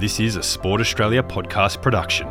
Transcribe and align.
This 0.00 0.18
is 0.18 0.36
a 0.36 0.42
Sport 0.42 0.80
Australia 0.80 1.22
podcast 1.22 1.82
production. 1.82 2.26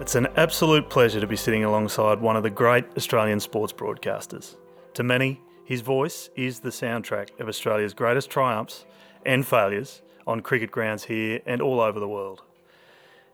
It's 0.00 0.14
an 0.14 0.28
absolute 0.36 0.88
pleasure 0.88 1.20
to 1.20 1.26
be 1.26 1.36
sitting 1.36 1.62
alongside 1.62 2.22
one 2.22 2.36
of 2.36 2.42
the 2.42 2.48
great 2.48 2.86
Australian 2.96 3.40
sports 3.40 3.74
broadcasters. 3.74 4.56
To 4.94 5.02
many, 5.02 5.42
his 5.66 5.82
voice 5.82 6.30
is 6.36 6.60
the 6.60 6.70
soundtrack 6.70 7.38
of 7.38 7.48
Australia's 7.48 7.92
greatest 7.92 8.30
triumphs 8.30 8.86
and 9.26 9.46
failures 9.46 10.00
on 10.26 10.40
cricket 10.40 10.70
grounds 10.70 11.04
here 11.04 11.42
and 11.44 11.60
all 11.60 11.78
over 11.78 12.00
the 12.00 12.08
world. 12.08 12.40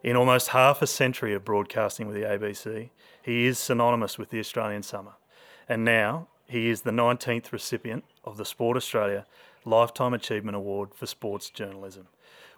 In 0.03 0.17
almost 0.17 0.49
half 0.49 0.83
a 0.83 0.89
century 0.89 1.35
of 1.35 1.45
broadcasting 1.45 2.09
with 2.09 2.17
the 2.17 2.25
ABC, 2.25 2.91
he 3.23 3.47
is 3.47 3.61
synonymous 3.61 4.19
with 4.19 4.31
the 4.31 4.41
Australian 4.41 4.83
summer. 4.83 5.13
And 5.69 5.85
now 5.85 6.27
he 6.49 6.69
is 6.69 6.81
the 6.81 6.91
19th 6.91 7.53
recipient 7.53 8.05
of 8.25 8.39
the 8.39 8.45
Sport 8.45 8.77
Australia 8.77 9.25
Lifetime 9.67 10.15
Achievement 10.15 10.57
Award 10.57 10.95
for 10.95 11.07
Sports 11.07 11.51
Journalism. 11.51 12.07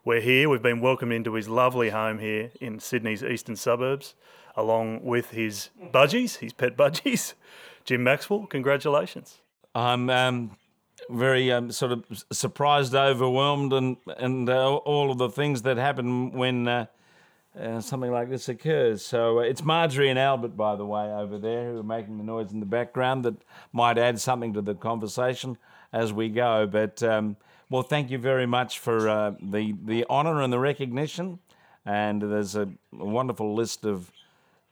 We're 0.05 0.21
here, 0.21 0.51
we've 0.51 0.63
been 0.63 0.83
welcomed 0.83 1.15
into 1.15 1.35
his 1.35 1.49
lovely 1.49 1.89
home 1.89 2.19
here 2.19 2.51
in 2.61 2.81
Sydney's 2.81 3.25
eastern 3.25 3.57
suburbs, 3.57 4.15
along 4.55 5.03
with 5.03 5.31
his 5.31 5.71
budgies, 5.83 6.37
his 6.37 6.53
pet 6.53 6.77
budgies. 6.77 7.33
Jim 7.85 8.05
Maxwell, 8.05 8.47
congratulations. 8.47 9.39
I'm 9.75 10.11
um, 10.11 10.57
very 11.09 11.51
um, 11.51 11.71
sort 11.73 11.93
of 11.93 12.05
surprised, 12.31 12.95
overwhelmed, 12.95 13.73
and, 13.73 13.97
and 14.19 14.51
uh, 14.51 14.77
all 14.77 15.11
of 15.11 15.17
the 15.17 15.31
things 15.31 15.63
that 15.63 15.79
happen 15.79 16.33
when. 16.33 16.69
Uh, 16.69 16.87
uh, 17.59 17.81
something 17.81 18.13
like 18.13 18.29
this 18.29 18.49
occurs. 18.49 19.05
So 19.05 19.39
uh, 19.41 19.43
it's 19.43 19.65
Marjorie 19.65 20.11
and 20.11 20.19
Albert, 20.19 20.57
by 20.57 20.77
the 20.77 20.87
way, 20.87 21.11
over 21.11 21.39
there 21.39 21.73
who 21.73 21.81
are 21.81 21.83
making 21.83 22.19
the 22.19 22.23
noise 22.23 22.53
in 22.53 22.61
the 22.61 22.67
background 22.67 23.25
that 23.25 23.35
might 23.73 23.99
add 23.99 24.21
something 24.21 24.53
to 24.53 24.63
the 24.63 24.77
conversation 24.77 25.59
as 25.93 26.13
we 26.13 26.29
go. 26.29 26.67
But 26.67 27.03
um, 27.03 27.37
well, 27.71 27.83
thank 27.83 28.11
you 28.11 28.19
very 28.19 28.47
much 28.47 28.79
for 28.79 29.09
uh, 29.09 29.33
the 29.41 29.75
the 29.85 30.05
honour 30.09 30.41
and 30.43 30.53
the 30.53 30.59
recognition. 30.59 31.39
And 31.85 32.21
there's 32.21 32.55
a, 32.55 32.69
a 32.99 33.05
wonderful 33.05 33.55
list 33.55 33.85
of 33.85 34.11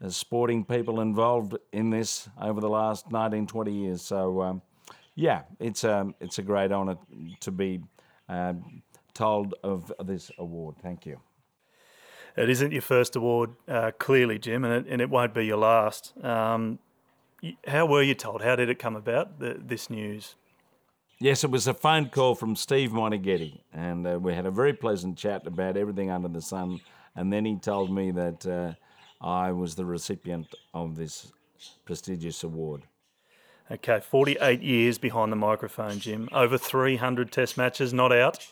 uh, 0.05 0.11
sporting 0.11 0.64
people 0.64 1.00
involved 1.00 1.56
in 1.72 1.91
this 1.91 2.28
over 2.41 2.61
the 2.61 2.69
last 2.69 3.11
19, 3.11 3.47
20 3.47 3.72
years. 3.72 4.03
So 4.03 4.42
um, 4.42 4.62
yeah, 5.14 5.42
it's 5.59 5.84
um, 5.84 6.14
it's 6.20 6.39
a 6.39 6.42
great 6.42 6.72
honour 6.72 6.97
to 7.41 7.50
be 7.50 7.81
uh, 8.28 8.55
told 9.14 9.55
of 9.62 9.92
this 10.05 10.31
award. 10.39 10.77
Thank 10.83 11.06
you. 11.06 11.20
It 12.37 12.50
isn't 12.50 12.70
your 12.70 12.83
first 12.83 13.17
award, 13.17 13.53
uh, 13.67 13.92
clearly, 13.98 14.39
Jim, 14.39 14.62
and 14.64 14.87
it, 14.87 14.92
and 14.92 15.00
it 15.00 15.09
won't 15.09 15.33
be 15.33 15.47
your 15.47 15.56
last. 15.56 16.12
Um, 16.22 16.78
how 17.67 17.87
were 17.87 18.03
you 18.03 18.14
told? 18.14 18.42
How 18.42 18.56
did 18.56 18.69
it 18.69 18.78
come 18.78 18.94
about, 18.94 19.39
the, 19.39 19.56
this 19.59 19.89
news? 19.89 20.34
Yes, 21.19 21.45
it 21.45 21.50
was 21.50 21.67
a 21.67 21.72
phone 21.72 22.11
call 22.11 22.34
from 22.34 22.55
Steve 22.56 22.91
Moneghetti, 22.91 23.61
and 23.72 24.06
uh, 24.06 24.19
we 24.20 24.34
had 24.34 24.45
a 24.45 24.50
very 24.50 24.75
pleasant 24.75 25.17
chat 25.17 25.47
about 25.47 25.78
everything 25.78 26.11
under 26.11 26.28
the 26.28 26.42
sun. 26.42 26.81
And 27.14 27.33
then 27.33 27.47
he 27.47 27.56
told 27.56 27.91
me 27.91 28.11
that 28.11 28.47
uh, 28.47 28.75
I 29.25 29.53
was 29.53 29.77
the 29.77 29.87
recipient 29.87 30.55
of 30.75 30.97
this 30.97 31.33
prestigious 31.87 32.44
award. 32.44 32.83
Okay, 33.70 33.98
48 33.98 34.61
years 34.61 34.98
behind 34.98 35.33
the 35.33 35.37
microphone, 35.37 36.00
Jim. 36.00 36.28
Over 36.33 36.59
300 36.59 37.33
test 37.33 37.56
matches, 37.56 37.94
not 37.94 38.12
out. 38.12 38.47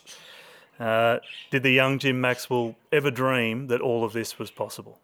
Uh, 0.79 1.19
did 1.51 1.61
the 1.61 1.71
young 1.71 1.99
Jim 1.99 2.19
Maxwell 2.19 2.75
ever 2.91 3.11
dream 3.11 3.67
that 3.67 3.79
all 3.79 4.03
of 4.03 4.11
this 4.11 4.39
was 4.39 4.49
possible? 4.49 4.99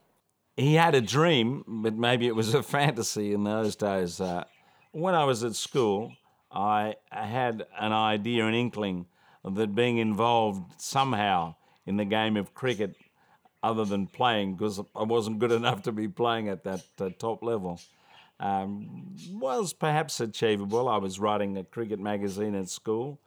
He 0.58 0.74
had 0.74 0.96
a 0.96 1.02
dream, 1.02 1.64
but 1.68 1.94
maybe 1.94 2.26
it 2.26 2.36
was 2.36 2.56
a 2.56 2.64
fantasy 2.78 3.34
in 3.34 3.44
those 3.44 3.76
days. 3.76 4.20
Uh, 4.20 4.46
when 4.92 5.14
I 5.14 5.24
was 5.26 5.44
at 5.44 5.56
school, 5.56 6.12
I 6.52 6.96
had 7.12 7.66
an 7.80 7.94
idea, 7.94 8.46
an 8.46 8.54
inkling 8.54 9.08
that 9.44 9.74
being 9.74 9.98
involved 9.98 10.82
somehow 10.82 11.56
in 11.86 11.98
the 11.98 12.06
game 12.06 12.38
of 12.38 12.54
cricket, 12.54 12.96
other 13.64 13.86
than 13.86 14.08
playing, 14.08 14.56
because 14.56 14.80
I 14.96 15.04
wasn't 15.04 15.40
good 15.40 15.52
enough 15.62 15.84
to 15.84 15.92
be 15.92 16.08
playing 16.08 16.50
at 16.50 16.64
that 16.64 16.84
uh, 17.00 17.10
top 17.18 17.44
level, 17.44 17.80
um, 18.40 19.16
was 19.32 19.74
perhaps 19.74 20.20
achievable. 20.20 20.90
I 20.90 20.98
was 20.98 21.20
writing 21.20 21.58
a 21.58 21.64
cricket 21.64 22.00
magazine 22.00 22.56
at 22.56 22.70
school. 22.70 23.20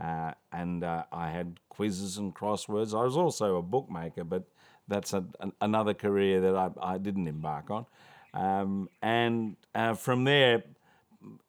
Uh, 0.00 0.32
and 0.52 0.82
uh, 0.82 1.04
I 1.12 1.28
had 1.28 1.60
quizzes 1.68 2.16
and 2.16 2.34
crosswords. 2.34 2.98
I 2.98 3.04
was 3.04 3.16
also 3.16 3.56
a 3.56 3.62
bookmaker, 3.62 4.24
but 4.24 4.44
that's 4.88 5.12
a, 5.12 5.24
an, 5.40 5.52
another 5.60 5.94
career 5.94 6.40
that 6.40 6.56
I, 6.56 6.70
I 6.80 6.98
didn't 6.98 7.28
embark 7.28 7.70
on. 7.70 7.86
Um, 8.34 8.88
and 9.02 9.56
uh, 9.74 9.94
from 9.94 10.24
there, 10.24 10.64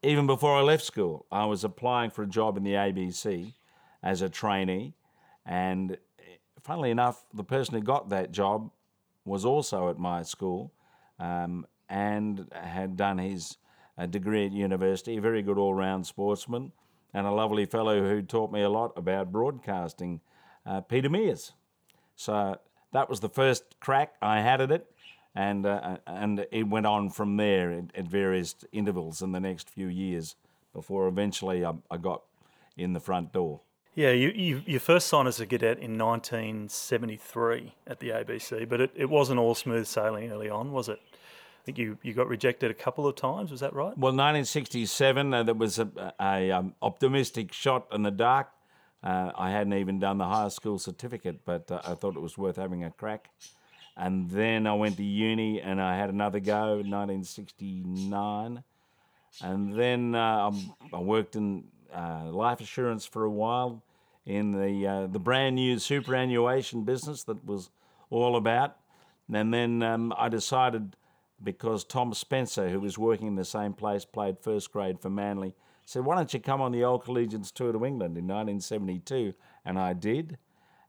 even 0.02 0.28
before 0.28 0.58
I 0.58 0.62
left 0.62 0.84
school, 0.84 1.26
I 1.32 1.46
was 1.46 1.64
applying 1.64 2.12
for 2.12 2.24
a 2.24 2.28
job 2.28 2.58
in 2.58 2.64
the 2.64 2.74
ABC 2.74 3.54
as 4.02 4.22
a 4.22 4.30
trainee. 4.30 4.94
And 5.46 5.98
funnily 6.62 6.92
enough, 6.92 7.26
the 7.34 7.44
person 7.44 7.76
who 7.76 7.82
got 7.82 8.10
that 8.10 8.32
job 8.32 8.72
was 9.26 9.46
also 9.46 9.90
at 9.90 9.98
my 9.98 10.24
school 10.24 10.74
um, 11.20 11.66
and 11.90 12.48
had 12.54 12.98
done 12.98 13.18
his 13.18 13.58
uh, 13.98 14.06
degree 14.06 14.46
at 14.46 14.52
university, 14.52 15.18
a 15.18 15.22
very 15.22 15.42
good 15.42 15.58
all 15.58 15.74
round 15.74 16.06
sportsman 16.06 16.72
and 17.14 17.28
a 17.28 17.32
lovely 17.32 17.66
fellow 17.66 18.02
who 18.02 18.22
taught 18.22 18.52
me 18.52 18.62
a 18.62 18.70
lot 18.70 18.92
about 18.96 19.32
broadcasting, 19.32 20.20
uh, 20.66 20.82
Peter 20.82 21.10
Meares. 21.10 21.52
So 22.16 22.58
that 22.92 23.10
was 23.10 23.20
the 23.20 23.30
first 23.30 23.80
crack 23.80 24.16
I 24.22 24.42
had 24.42 24.62
at 24.62 24.72
it, 24.72 24.92
and 25.36 25.66
uh, 25.66 25.98
and 26.06 26.46
it 26.52 26.68
went 26.68 26.86
on 26.86 27.10
from 27.10 27.38
there 27.38 27.72
at, 27.72 28.08
various 28.08 28.56
intervals 28.72 29.22
in 29.22 29.32
the 29.32 29.40
next 29.40 29.70
few 29.70 29.88
years 29.88 30.36
before 30.74 31.08
eventually 31.08 31.66
I, 31.66 31.74
I 31.90 31.98
got 31.98 32.24
in 32.78 32.94
the 32.94 33.00
front 33.00 33.32
door. 33.34 33.62
Yeah, 33.96 34.12
you, 34.12 34.30
you, 34.30 34.62
you 34.66 34.80
first 34.80 35.08
signed 35.08 35.28
as 35.28 35.40
a 35.40 35.46
cadet 35.46 35.78
in 35.78 36.00
1973 36.00 37.76
at 37.86 38.00
the 38.00 38.10
ABC, 38.10 38.68
but 38.68 38.82
it, 38.82 38.92
it 38.96 39.08
wasn't 39.08 39.40
all 39.40 39.54
smooth 39.54 39.86
sailing 39.86 40.32
early 40.32 40.50
on, 40.50 40.72
was 40.72 40.90
it? 40.90 41.00
I 41.64 41.64
think 41.64 41.78
you, 41.78 42.00
you 42.02 42.14
got 42.14 42.28
rejected 42.28 42.72
a 42.72 42.74
couple 42.74 43.08
of 43.08 43.16
times. 43.16 43.52
Was 43.52 43.60
that 43.60 43.74
right? 43.74 43.96
Well, 43.96 44.12
1967, 44.12 45.34
uh, 45.34 45.44
there 45.44 45.54
was 45.54 45.78
a, 45.78 46.14
a 46.20 46.50
um, 46.50 46.74
optimistic 46.82 47.54
shot 47.54 47.86
in 47.94 48.02
the 48.02 48.12
dark. 48.12 48.50
Uh, 49.04 49.32
I 49.38 49.52
hadn't 49.52 49.74
even 49.74 50.00
done 50.00 50.18
the 50.18 50.26
high 50.26 50.50
school 50.50 50.80
certificate, 50.80 51.46
but 51.46 51.70
uh, 51.70 51.82
I 51.86 51.94
thought 51.94 52.16
it 52.16 52.22
was 52.22 52.38
worth 52.38 52.56
having 52.56 52.84
a 52.84 52.90
crack. 52.90 53.30
And 53.96 54.30
then 54.30 54.66
I 54.66 54.74
went 54.74 54.98
to 54.98 55.04
uni 55.04 55.62
and 55.62 55.82
I 55.82 55.98
had 55.98 56.10
another 56.10 56.40
go 56.40 56.80
in 56.80 56.90
1969. 56.90 58.64
And 59.42 59.80
then 59.80 60.16
uh, 60.16 60.52
I 60.94 61.00
worked 61.00 61.36
in 61.36 61.66
uh, 61.94 62.26
life 62.32 62.60
assurance 62.62 63.06
for 63.06 63.24
a 63.24 63.30
while 63.30 63.84
in 64.26 64.52
the 64.52 64.88
uh, 64.88 65.08
the 65.08 65.20
brand 65.20 65.56
new 65.56 65.78
superannuation 65.80 66.84
business 66.84 67.24
that 67.24 67.44
was 67.46 67.70
all 68.10 68.36
about. 68.36 68.78
And 69.32 69.54
then 69.54 69.84
um, 69.84 70.14
I 70.18 70.30
decided 70.30 70.96
because 71.44 71.84
Tom 71.84 72.14
Spencer, 72.14 72.70
who 72.70 72.80
was 72.80 72.98
working 72.98 73.28
in 73.28 73.36
the 73.36 73.46
same 73.46 73.74
place, 73.74 74.06
played 74.06 74.40
first 74.40 74.72
grade 74.72 75.00
for 75.00 75.10
Manly, 75.10 75.54
said, 75.86 76.06
Why 76.06 76.16
don't 76.16 76.34
you 76.34 76.40
come 76.40 76.62
on 76.62 76.72
the 76.72 76.84
Old 76.84 77.04
Collegians 77.04 77.52
tour 77.52 77.72
to 77.72 77.86
England 77.86 78.18
in 78.18 78.26
1972? 78.26 79.34
And 79.66 79.78
I 79.80 79.94
did. 79.94 80.38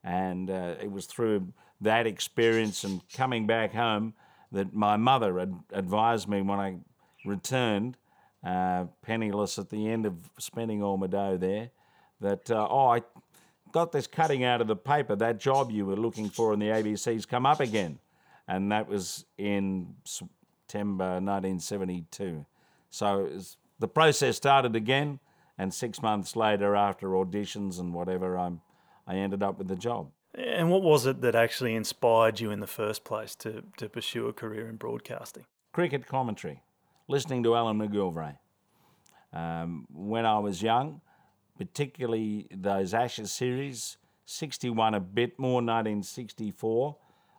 And 0.02 0.50
uh, 0.50 0.74
it 0.80 0.90
was 0.90 1.06
through 1.06 1.52
that 1.80 2.06
experience 2.06 2.84
and 2.84 3.00
coming 3.10 3.46
back 3.46 3.72
home 3.72 4.14
that 4.52 4.72
my 4.72 4.96
mother 4.96 5.38
had 5.38 5.54
advised 5.72 6.28
me 6.28 6.40
when 6.40 6.58
I 6.58 6.76
returned, 7.24 7.96
uh, 8.44 8.84
penniless 9.02 9.58
at 9.58 9.70
the 9.70 9.88
end 9.88 10.06
of 10.06 10.30
spending 10.38 10.82
all 10.82 10.96
my 10.96 11.06
dough 11.06 11.36
there, 11.36 11.70
that, 12.20 12.50
uh, 12.50 12.68
oh, 12.70 12.88
I 12.88 13.02
got 13.72 13.90
this 13.90 14.06
cutting 14.06 14.44
out 14.44 14.60
of 14.60 14.68
the 14.68 14.76
paper. 14.76 15.16
That 15.16 15.38
job 15.38 15.70
you 15.70 15.84
were 15.84 15.96
looking 15.96 16.30
for 16.30 16.52
in 16.52 16.60
the 16.60 16.66
ABC's 16.66 17.26
come 17.26 17.44
up 17.44 17.60
again. 17.60 17.98
And 18.46 18.70
that 18.70 18.88
was 18.88 19.24
in 19.36 19.94
September 20.04 21.14
1972. 21.14 22.46
So 22.90 23.28
the 23.80 23.88
process 23.88 24.36
started 24.36 24.76
again, 24.76 25.18
and 25.58 25.74
six 25.74 26.00
months 26.00 26.36
later, 26.36 26.76
after 26.76 27.08
auditions 27.08 27.80
and 27.80 27.92
whatever, 27.92 28.38
I'm, 28.38 28.60
I 29.06 29.16
ended 29.16 29.42
up 29.42 29.58
with 29.58 29.68
the 29.68 29.76
job. 29.76 30.10
And 30.34 30.68
what 30.70 30.82
was 30.82 31.06
it 31.06 31.20
that 31.20 31.36
actually 31.36 31.74
inspired 31.74 32.40
you 32.40 32.50
in 32.50 32.60
the 32.60 32.66
first 32.66 33.04
place 33.04 33.36
to, 33.36 33.62
to 33.76 33.88
pursue 33.88 34.26
a 34.26 34.32
career 34.32 34.68
in 34.68 34.76
broadcasting? 34.76 35.44
Cricket 35.72 36.06
commentary, 36.06 36.62
listening 37.06 37.44
to 37.44 37.54
Alan 37.54 37.78
McGilvray. 37.78 38.36
Um, 39.32 39.86
when 39.92 40.26
I 40.26 40.38
was 40.40 40.62
young, 40.62 41.00
particularly 41.56 42.48
those 42.52 42.94
Ashes 42.94 43.32
series, 43.32 43.96
61 44.26 44.94
a 44.94 45.00
bit 45.00 45.38
more, 45.38 45.54
1964, 45.56 46.96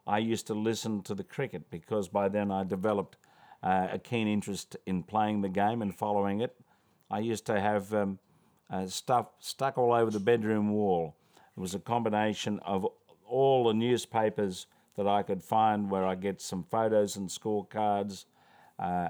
I 0.07 0.19
used 0.19 0.47
to 0.47 0.53
listen 0.53 1.01
to 1.03 1.15
the 1.15 1.23
cricket 1.23 1.69
because 1.69 2.07
by 2.07 2.29
then 2.29 2.51
I 2.51 2.63
developed 2.63 3.17
uh, 3.63 3.87
a 3.91 3.99
keen 3.99 4.27
interest 4.27 4.77
in 4.85 5.03
playing 5.03 5.41
the 5.41 5.49
game 5.49 5.81
and 5.81 5.93
following 5.93 6.41
it. 6.41 6.55
I 7.09 7.19
used 7.19 7.45
to 7.47 7.59
have 7.59 7.93
um, 7.93 8.19
uh, 8.69 8.85
stuff 8.87 9.27
stuck 9.39 9.77
all 9.77 9.93
over 9.93 10.11
the 10.11 10.19
bedroom 10.19 10.71
wall. 10.71 11.15
It 11.55 11.59
was 11.59 11.75
a 11.75 11.79
combination 11.79 12.59
of 12.59 12.87
all 13.27 13.67
the 13.67 13.73
newspapers 13.73 14.67
that 14.97 15.07
I 15.07 15.23
could 15.23 15.43
find 15.43 15.89
where 15.89 16.05
I 16.05 16.15
get 16.15 16.41
some 16.41 16.63
photos 16.63 17.15
and 17.15 17.29
scorecards, 17.29 18.25
uh, 18.79 19.09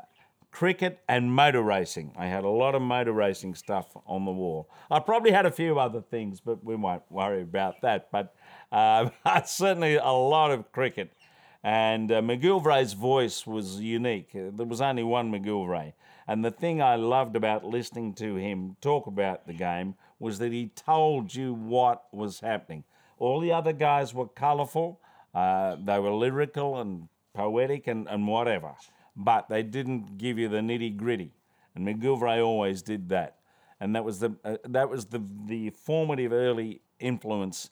cricket 0.52 1.00
and 1.10 1.34
motor 1.34 1.62
racing. 1.62 2.14
I 2.18 2.28
had 2.28 2.44
a 2.44 2.50
lot 2.50 2.76
of 2.76 2.82
motor 2.82 3.12
racing 3.12 3.56
stuff 3.56 3.88
on 4.08 4.26
the 4.26 4.32
wall. 4.32 4.70
I 4.90 5.00
probably 5.00 5.32
had 5.32 5.46
a 5.46 5.52
few 5.52 5.80
other 5.80 6.02
things, 6.02 6.40
but 6.40 6.64
we 6.64 6.76
won't 6.76 7.04
worry 7.10 7.42
about 7.42 7.82
that. 7.82 8.10
But 8.12 8.34
uh, 8.72 9.10
certainly 9.46 9.96
a 9.96 10.12
lot 10.12 10.52
of 10.52 10.72
cricket. 10.72 11.12
And 11.64 12.12
uh, 12.12 12.22
McGilvray's 12.22 12.94
voice 12.94 13.46
was 13.46 13.82
unique. 13.82 14.30
There 14.34 14.66
was 14.66 14.82
only 14.82 15.04
one 15.04 15.32
McGilvray. 15.32 15.94
And 16.28 16.46
the 16.46 16.52
thing 16.52 16.82
I 16.82 16.96
loved 16.96 17.36
about 17.36 17.66
listening 17.66 18.14
to 18.16 18.36
him 18.36 18.78
talk 18.82 19.08
about 19.08 19.48
the 19.48 19.54
game 19.54 19.96
was 20.20 20.40
that 20.40 20.52
he 20.52 20.68
told 20.76 21.34
you 21.34 21.54
what 21.54 22.04
was 22.12 22.40
happening. 22.40 22.84
All 23.18 23.40
the 23.40 23.52
other 23.52 23.74
guys 23.74 24.14
were 24.14 24.28
colourful, 24.28 25.00
uh, 25.34 25.76
they 25.84 26.00
were 26.00 26.12
lyrical 26.12 26.80
and 26.80 27.08
poetic 27.34 27.88
and, 27.88 28.08
and 28.08 28.28
whatever, 28.28 28.74
but 29.16 29.50
they 29.50 29.64
didn't 29.64 30.18
give 30.18 30.40
you 30.40 30.48
the 30.48 30.60
nitty 30.60 30.96
gritty. 30.96 31.32
And 31.76 31.86
McGilvray 31.88 32.46
always 32.46 32.82
did 32.82 33.10
that. 33.10 33.38
And 33.80 33.96
that 33.96 34.06
was 34.06 34.20
the 34.20 34.36
uh, 34.46 34.58
that 34.64 34.90
was 34.90 35.08
the 35.08 35.22
the 35.46 35.70
formative 35.72 36.32
early 36.32 36.82
influence 37.00 37.70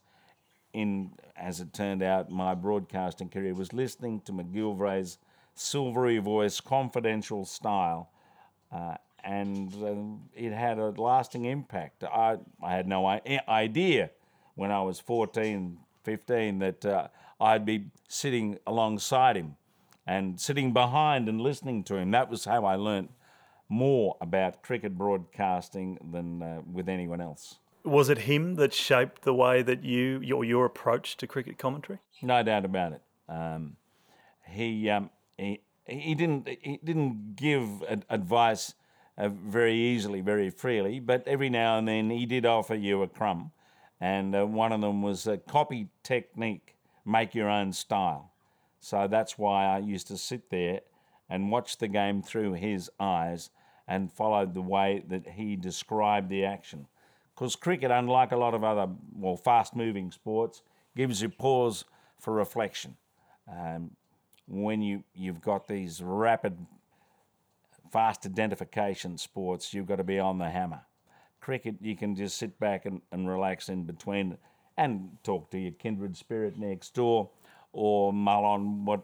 in, 0.74 1.12
as 1.38 1.60
it 1.60 1.74
turned 1.74 2.04
out, 2.04 2.30
my 2.30 2.54
broadcasting 2.56 3.30
career 3.30 3.54
was 3.54 3.74
listening 3.74 4.22
to 4.22 4.32
McGilvray's 4.32 5.20
silvery 5.56 6.18
voice, 6.18 6.60
confidential 6.60 7.46
style, 7.46 8.10
uh, 8.72 8.96
and 9.24 9.74
uh, 9.84 10.40
it 10.40 10.52
had 10.52 10.78
a 10.80 10.90
lasting 10.90 11.46
impact. 11.46 12.04
I, 12.04 12.38
I 12.62 12.74
had 12.74 12.88
no 12.88 13.08
idea 13.08 14.12
when 14.56 14.72
I 14.72 14.82
was 14.82 15.00
14, 15.00 15.78
15 16.04 16.60
that 16.60 16.86
uh, 16.86 17.08
I'd 17.40 17.66
be 17.66 17.86
sitting 18.08 18.60
alongside 18.68 19.36
him 19.36 19.56
and 20.06 20.40
sitting 20.40 20.74
behind 20.74 21.30
and 21.30 21.40
listening 21.40 21.84
to 21.86 21.96
him. 21.96 22.12
That 22.12 22.30
was 22.30 22.46
how 22.46 22.66
I 22.66 22.76
learnt 22.76 23.12
more 23.70 24.18
about 24.22 24.62
cricket 24.62 24.98
broadcasting 24.98 25.98
than 26.12 26.44
uh, 26.44 26.62
with 26.72 26.90
anyone 26.90 27.22
else. 27.22 27.60
Was 27.86 28.10
it 28.10 28.20
him 28.20 28.56
that 28.56 28.74
shaped 28.74 29.24
the 29.24 29.34
way 29.34 29.62
that 29.62 29.84
you 29.84 30.20
your 30.22 30.46
your 30.46 30.66
approach 30.66 31.18
to 31.18 31.28
cricket 31.28 31.58
commentary? 31.58 32.00
No 32.22 32.42
doubt 32.44 32.64
about 32.64 32.94
it. 32.94 33.02
Um, 33.28 33.76
he, 34.48 34.90
um, 34.90 35.10
he 35.38 35.62
he 35.86 36.16
didn't 36.16 36.48
he 36.48 36.80
didn't 36.82 37.36
give 37.36 37.84
advice 38.10 38.74
uh, 39.18 39.30
very 39.30 39.76
easily, 39.76 40.22
very 40.22 40.50
freely, 40.50 41.00
but 41.00 41.28
every 41.28 41.50
now 41.50 41.78
and 41.78 41.88
then 41.88 42.10
he 42.10 42.26
did 42.26 42.46
offer 42.46 42.76
you 42.76 43.04
a 43.04 43.08
crumb, 43.08 43.52
and 44.02 44.36
uh, 44.36 44.46
one 44.46 44.72
of 44.72 44.82
them 44.82 45.02
was 45.02 45.28
a 45.28 45.38
copy 45.38 45.88
technique, 46.04 46.76
make 47.06 47.36
your 47.36 47.50
own 47.50 47.74
style. 47.74 48.32
So 48.80 49.08
that's 49.08 49.38
why 49.38 49.66
I 49.66 49.80
used 49.80 50.08
to 50.08 50.18
sit 50.18 50.50
there 50.50 50.82
and 51.30 51.52
watch 51.52 51.78
the 51.78 51.88
game 51.88 52.22
through 52.22 52.54
his 52.54 52.92
eyes 53.00 53.50
and 53.88 54.12
follow 54.12 54.46
the 54.46 54.62
way 54.62 55.04
that 55.08 55.28
he 55.28 55.56
described 55.56 56.30
the 56.30 56.46
action. 56.46 56.88
Because 57.34 57.56
cricket, 57.56 57.92
unlike 57.92 58.32
a 58.32 58.38
lot 58.38 58.54
of 58.54 58.64
other 58.64 58.92
well 59.16 59.38
fast 59.38 59.76
moving 59.76 60.12
sports, 60.12 60.62
gives 60.96 61.22
you 61.22 61.30
pause 61.30 61.86
for 62.20 62.34
reflection. 62.34 62.96
Um, 63.50 63.92
when 64.48 64.82
you, 64.82 65.04
you've 65.16 65.42
got 65.42 65.68
these 65.68 66.02
rapid, 66.02 66.58
fast 67.94 68.26
identification 68.26 69.20
sports, 69.20 69.72
you've 69.72 69.86
got 69.86 69.98
to 69.98 70.04
be 70.04 70.18
on 70.18 70.40
the 70.40 70.50
hammer. 70.50 70.82
Cricket, 71.40 71.76
you 71.80 71.96
can 71.96 72.16
just 72.16 72.38
sit 72.38 72.60
back 72.60 72.88
and, 72.88 73.02
and 73.12 73.30
relax 73.30 73.70
in 73.70 73.84
between 73.84 74.36
and 74.78 75.12
talk 75.24 75.52
to 75.52 75.60
your 75.60 75.74
kindred 75.74 76.18
spirit 76.18 76.58
next 76.58 76.96
door 76.96 77.30
or 77.72 78.12
mull 78.12 78.46
on 78.46 78.84
what 78.84 79.04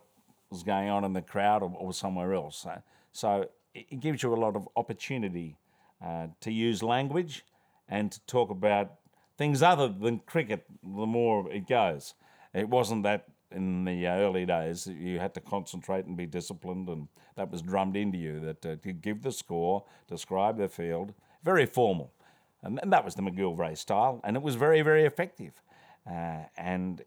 was 0.49 0.63
going 0.63 0.89
on 0.89 1.03
in 1.03 1.13
the 1.13 1.21
crowd 1.21 1.61
or, 1.61 1.71
or 1.77 1.93
somewhere 1.93 2.33
else. 2.33 2.57
So, 2.57 2.81
so, 3.11 3.49
it 3.75 3.99
gives 3.99 4.23
you 4.23 4.33
a 4.33 4.35
lot 4.35 4.55
of 4.55 4.67
opportunity 4.75 5.55
uh, 6.03 6.27
to 6.41 6.51
use 6.51 6.81
language 6.81 7.45
and 7.87 8.11
to 8.11 8.19
talk 8.25 8.49
about 8.49 8.95
things 9.37 9.61
other 9.61 9.87
than 9.87 10.19
cricket 10.25 10.65
the 10.81 11.05
more 11.05 11.51
it 11.51 11.67
goes. 11.67 12.15
It 12.51 12.67
wasn't 12.67 13.03
that 13.03 13.27
in 13.51 13.85
the 13.85 14.07
early 14.07 14.45
days, 14.45 14.87
you 14.87 15.19
had 15.19 15.33
to 15.33 15.41
concentrate 15.41 16.05
and 16.05 16.15
be 16.15 16.25
disciplined, 16.25 16.87
and 16.87 17.07
that 17.35 17.51
was 17.51 17.61
drummed 17.61 17.95
into 17.95 18.17
you 18.17 18.39
that 18.39 18.65
uh, 18.65 18.75
to 18.83 18.93
give 18.93 19.23
the 19.23 19.31
score, 19.31 19.83
describe 20.07 20.57
the 20.57 20.67
field, 20.67 21.13
very 21.43 21.65
formal. 21.65 22.13
And, 22.61 22.79
and 22.81 22.91
that 22.93 23.05
was 23.05 23.15
the 23.15 23.21
McGilvray 23.21 23.77
style, 23.77 24.19
and 24.23 24.35
it 24.35 24.43
was 24.43 24.55
very, 24.55 24.81
very 24.81 25.05
effective. 25.05 25.61
Uh, 26.09 26.43
and 26.57 27.03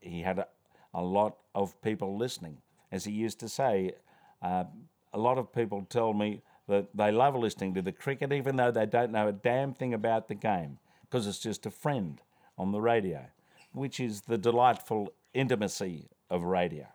he 0.00 0.22
had 0.22 0.38
a, 0.38 0.46
a, 0.92 1.02
lot 1.02 1.36
of 1.54 1.80
people 1.82 2.16
listening. 2.16 2.58
As 2.90 3.04
he 3.04 3.12
used 3.12 3.40
to 3.40 3.48
say, 3.48 3.92
uh, 4.42 4.64
a 5.12 5.18
lot 5.18 5.38
of 5.38 5.52
people 5.52 5.86
tell 5.88 6.12
me 6.12 6.42
that 6.68 6.88
they 6.94 7.10
love 7.10 7.34
listening 7.34 7.74
to 7.74 7.82
the 7.82 7.92
cricket, 7.92 8.32
even 8.32 8.56
though 8.56 8.70
they 8.70 8.86
don't 8.86 9.12
know 9.12 9.28
a 9.28 9.32
damn 9.32 9.74
thing 9.74 9.92
about 9.92 10.28
the 10.28 10.34
game, 10.34 10.78
because 11.02 11.26
it's 11.26 11.38
just 11.38 11.66
a 11.66 11.70
friend 11.70 12.20
on 12.56 12.72
the 12.72 12.80
radio, 12.80 13.26
which 13.74 14.00
is 14.00 14.22
the 14.22 14.38
delightful 14.38 15.12
intimacy 15.34 16.08
of 16.30 16.42
radio. 16.42 16.86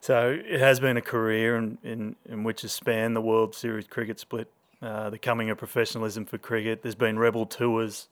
So 0.00 0.38
it 0.44 0.60
has 0.60 0.80
been 0.80 0.96
a 0.96 1.02
career 1.02 1.56
in, 1.56 1.78
in, 1.82 2.16
in 2.28 2.44
which 2.44 2.62
has 2.62 2.72
spanned 2.72 3.14
the 3.14 3.20
World 3.20 3.54
Series 3.54 3.86
cricket 3.86 4.18
split, 4.18 4.48
uh, 4.80 5.10
the 5.10 5.18
coming 5.18 5.48
of 5.50 5.58
professionalism 5.58 6.24
for 6.24 6.38
cricket. 6.38 6.82
There's 6.82 6.94
been 6.96 7.18
rebel 7.18 7.46
tours, 7.46 8.08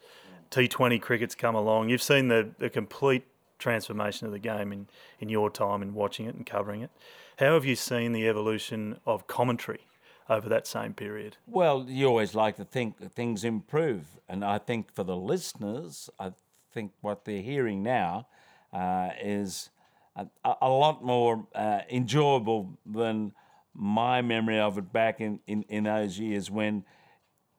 T20 0.50 1.00
cricket's 1.00 1.34
come 1.34 1.54
along. 1.54 1.88
You've 1.88 2.02
seen 2.02 2.28
the, 2.28 2.50
the 2.58 2.70
complete 2.70 3.24
transformation 3.58 4.26
of 4.26 4.32
the 4.32 4.38
game 4.38 4.72
in, 4.72 4.88
in 5.20 5.28
your 5.28 5.50
time 5.50 5.82
in 5.82 5.94
watching 5.94 6.26
it 6.26 6.34
and 6.34 6.44
covering 6.44 6.82
it. 6.82 6.90
How 7.38 7.54
have 7.54 7.64
you 7.64 7.76
seen 7.76 8.12
the 8.12 8.28
evolution 8.28 8.98
of 9.06 9.26
commentary 9.26 9.80
over 10.28 10.48
that 10.48 10.66
same 10.66 10.94
period? 10.94 11.36
Well, 11.46 11.86
you 11.88 12.06
always 12.06 12.34
like 12.34 12.56
to 12.56 12.64
think 12.64 12.98
that 12.98 13.12
things 13.12 13.44
improve. 13.44 14.18
And 14.28 14.44
I 14.44 14.58
think 14.58 14.92
for 14.94 15.04
the 15.04 15.16
listeners, 15.16 16.10
I 16.18 16.32
think 16.72 16.92
what 17.00 17.24
they're 17.24 17.42
hearing 17.42 17.82
now 17.82 18.26
uh, 18.72 19.10
is 19.20 19.70
a, 20.16 20.26
a, 20.44 20.68
lot 20.68 21.04
more 21.04 21.46
uh, 21.54 21.80
enjoyable 21.90 22.78
than 22.86 23.32
my 23.74 24.22
memory 24.22 24.58
of 24.58 24.78
it 24.78 24.92
back 24.92 25.20
in, 25.20 25.40
in, 25.46 25.62
in 25.68 25.84
those 25.84 26.18
years 26.18 26.50
when 26.50 26.84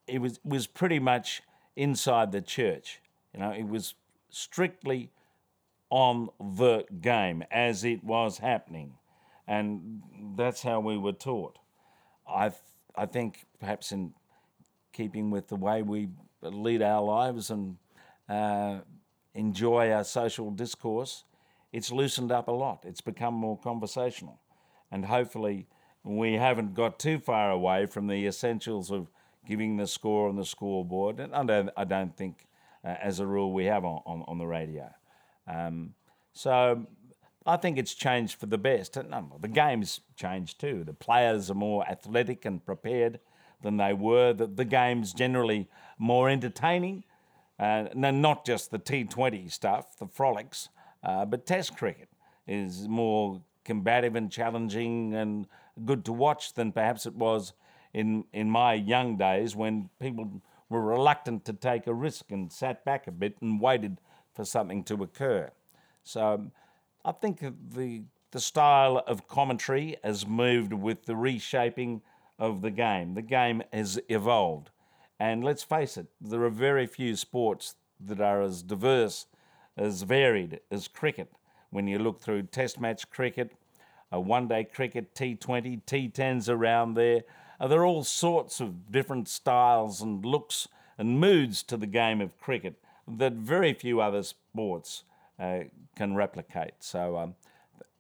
it 0.07 0.19
was, 0.19 0.39
was 0.43 0.67
pretty 0.67 0.99
much 0.99 1.41
inside 1.75 2.31
the 2.31 2.41
church. 2.41 2.99
You 3.33 3.39
know, 3.39 3.51
it 3.51 3.67
was 3.67 3.95
strictly 4.29 5.11
on 5.89 6.29
the 6.39 6.85
game 7.01 7.43
as 7.51 7.83
it 7.83 8.03
was 8.03 8.37
happening. 8.39 8.93
And 9.47 10.01
that's 10.35 10.61
how 10.61 10.79
we 10.79 10.97
were 10.97 11.11
taught. 11.11 11.57
I, 12.27 12.51
I 12.95 13.05
think 13.05 13.45
perhaps 13.59 13.91
in 13.91 14.13
keeping 14.93 15.31
with 15.31 15.47
the 15.47 15.55
way 15.55 15.81
we 15.81 16.09
lead 16.41 16.81
our 16.81 17.01
lives 17.01 17.49
and 17.49 17.77
uh, 18.29 18.79
enjoy 19.33 19.91
our 19.91 20.03
social 20.03 20.51
discourse, 20.51 21.23
it's 21.71 21.91
loosened 21.91 22.31
up 22.31 22.47
a 22.47 22.51
lot. 22.51 22.83
It's 22.85 23.01
become 23.01 23.33
more 23.33 23.57
conversational. 23.57 24.39
And 24.91 25.05
hopefully, 25.05 25.67
we 26.03 26.33
haven't 26.33 26.73
got 26.73 26.99
too 26.99 27.19
far 27.19 27.51
away 27.51 27.85
from 27.85 28.07
the 28.07 28.25
essentials 28.27 28.91
of 28.91 29.09
giving 29.45 29.77
the 29.77 29.87
score 29.87 30.27
on 30.27 30.35
the 30.35 30.45
scoreboard. 30.45 31.19
And 31.19 31.33
I 31.33 31.43
don't, 31.43 31.69
I 31.77 31.83
don't 31.85 32.15
think, 32.15 32.47
uh, 32.83 32.95
as 33.01 33.19
a 33.19 33.25
rule, 33.25 33.53
we 33.53 33.65
have 33.65 33.85
on, 33.85 34.01
on, 34.05 34.23
on 34.27 34.37
the 34.37 34.47
radio. 34.47 34.89
Um, 35.47 35.93
so 36.33 36.85
I 37.45 37.57
think 37.57 37.77
it's 37.77 37.93
changed 37.93 38.39
for 38.39 38.45
the 38.45 38.57
best. 38.57 38.97
No, 38.97 39.37
the 39.39 39.47
game's 39.47 40.01
changed 40.15 40.59
too. 40.59 40.83
The 40.83 40.93
players 40.93 41.49
are 41.49 41.55
more 41.55 41.87
athletic 41.87 42.45
and 42.45 42.63
prepared 42.63 43.19
than 43.61 43.77
they 43.77 43.93
were. 43.93 44.33
The, 44.33 44.47
the 44.47 44.65
game's 44.65 45.13
generally 45.13 45.69
more 45.97 46.29
entertaining. 46.29 47.03
Uh, 47.61 47.87
not 47.93 48.43
just 48.43 48.71
the 48.71 48.79
T20 48.79 49.51
stuff, 49.51 49.95
the 49.99 50.07
frolics, 50.07 50.69
uh, 51.03 51.25
but 51.25 51.45
Test 51.45 51.77
cricket 51.77 52.09
is 52.47 52.87
more 52.87 53.39
combative 53.63 54.15
and 54.15 54.31
challenging 54.31 55.13
and 55.13 55.45
good 55.85 56.03
to 56.05 56.11
watch 56.11 56.53
than 56.55 56.71
perhaps 56.71 57.05
it 57.05 57.13
was 57.13 57.53
in, 57.93 58.25
in 58.33 58.49
my 58.49 58.73
young 58.73 59.15
days 59.15 59.55
when 59.55 59.91
people 59.99 60.41
were 60.69 60.81
reluctant 60.81 61.45
to 61.45 61.53
take 61.53 61.85
a 61.85 61.93
risk 61.93 62.31
and 62.31 62.51
sat 62.51 62.83
back 62.83 63.05
a 63.05 63.11
bit 63.11 63.35
and 63.41 63.61
waited 63.61 63.99
for 64.33 64.43
something 64.43 64.83
to 64.85 65.03
occur. 65.03 65.51
So 66.03 66.47
I 67.05 67.11
think 67.11 67.43
the 67.73 68.03
the 68.31 68.39
style 68.39 69.03
of 69.07 69.27
commentary 69.27 69.97
has 70.03 70.25
moved 70.25 70.71
with 70.71 71.03
the 71.03 71.15
reshaping 71.15 72.01
of 72.39 72.61
the 72.61 72.71
game. 72.71 73.13
The 73.13 73.21
game 73.21 73.61
has 73.73 73.99
evolved. 74.07 74.69
And 75.21 75.43
let's 75.43 75.61
face 75.61 75.97
it, 75.97 76.07
there 76.19 76.41
are 76.45 76.49
very 76.49 76.87
few 76.87 77.15
sports 77.15 77.75
that 78.03 78.19
are 78.19 78.41
as 78.41 78.63
diverse, 78.63 79.27
as 79.77 80.01
varied 80.01 80.61
as 80.71 80.87
cricket. 80.87 81.31
When 81.69 81.87
you 81.87 81.99
look 81.99 82.19
through 82.19 82.41
Test 82.47 82.79
match 82.81 83.07
cricket, 83.11 83.51
a 84.11 84.19
one 84.19 84.47
day 84.47 84.63
cricket, 84.63 85.13
T20, 85.13 85.83
T10s 85.83 86.49
around 86.49 86.95
there, 86.95 87.21
uh, 87.59 87.67
there 87.67 87.81
are 87.81 87.85
all 87.85 88.03
sorts 88.03 88.59
of 88.59 88.91
different 88.91 89.29
styles 89.29 90.01
and 90.01 90.25
looks 90.25 90.67
and 90.97 91.19
moods 91.19 91.61
to 91.63 91.77
the 91.77 91.85
game 91.85 92.19
of 92.19 92.35
cricket 92.39 92.81
that 93.07 93.33
very 93.33 93.75
few 93.75 94.01
other 94.01 94.23
sports 94.23 95.03
uh, 95.39 95.59
can 95.95 96.15
replicate. 96.15 96.73
So 96.79 97.17
um, 97.17 97.35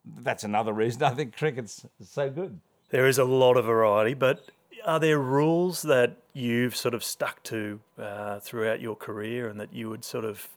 that's 0.03 0.43
another 0.43 0.73
reason 0.83 1.03
I 1.03 1.11
think 1.11 1.37
cricket's 1.37 1.85
so 2.03 2.31
good. 2.31 2.59
There 2.89 3.07
is 3.07 3.19
a 3.19 3.25
lot 3.25 3.57
of 3.57 3.65
variety, 3.65 4.15
but 4.15 4.43
are 4.85 4.99
there 4.99 5.19
rules 5.19 5.83
that 5.83 6.17
you've 6.33 6.75
sort 6.75 6.93
of 6.93 7.03
stuck 7.03 7.43
to 7.43 7.79
uh, 7.97 8.39
throughout 8.39 8.81
your 8.81 8.95
career 8.95 9.49
and 9.49 9.59
that 9.59 9.73
you 9.73 9.89
would 9.89 10.03
sort 10.03 10.25
of 10.25 10.49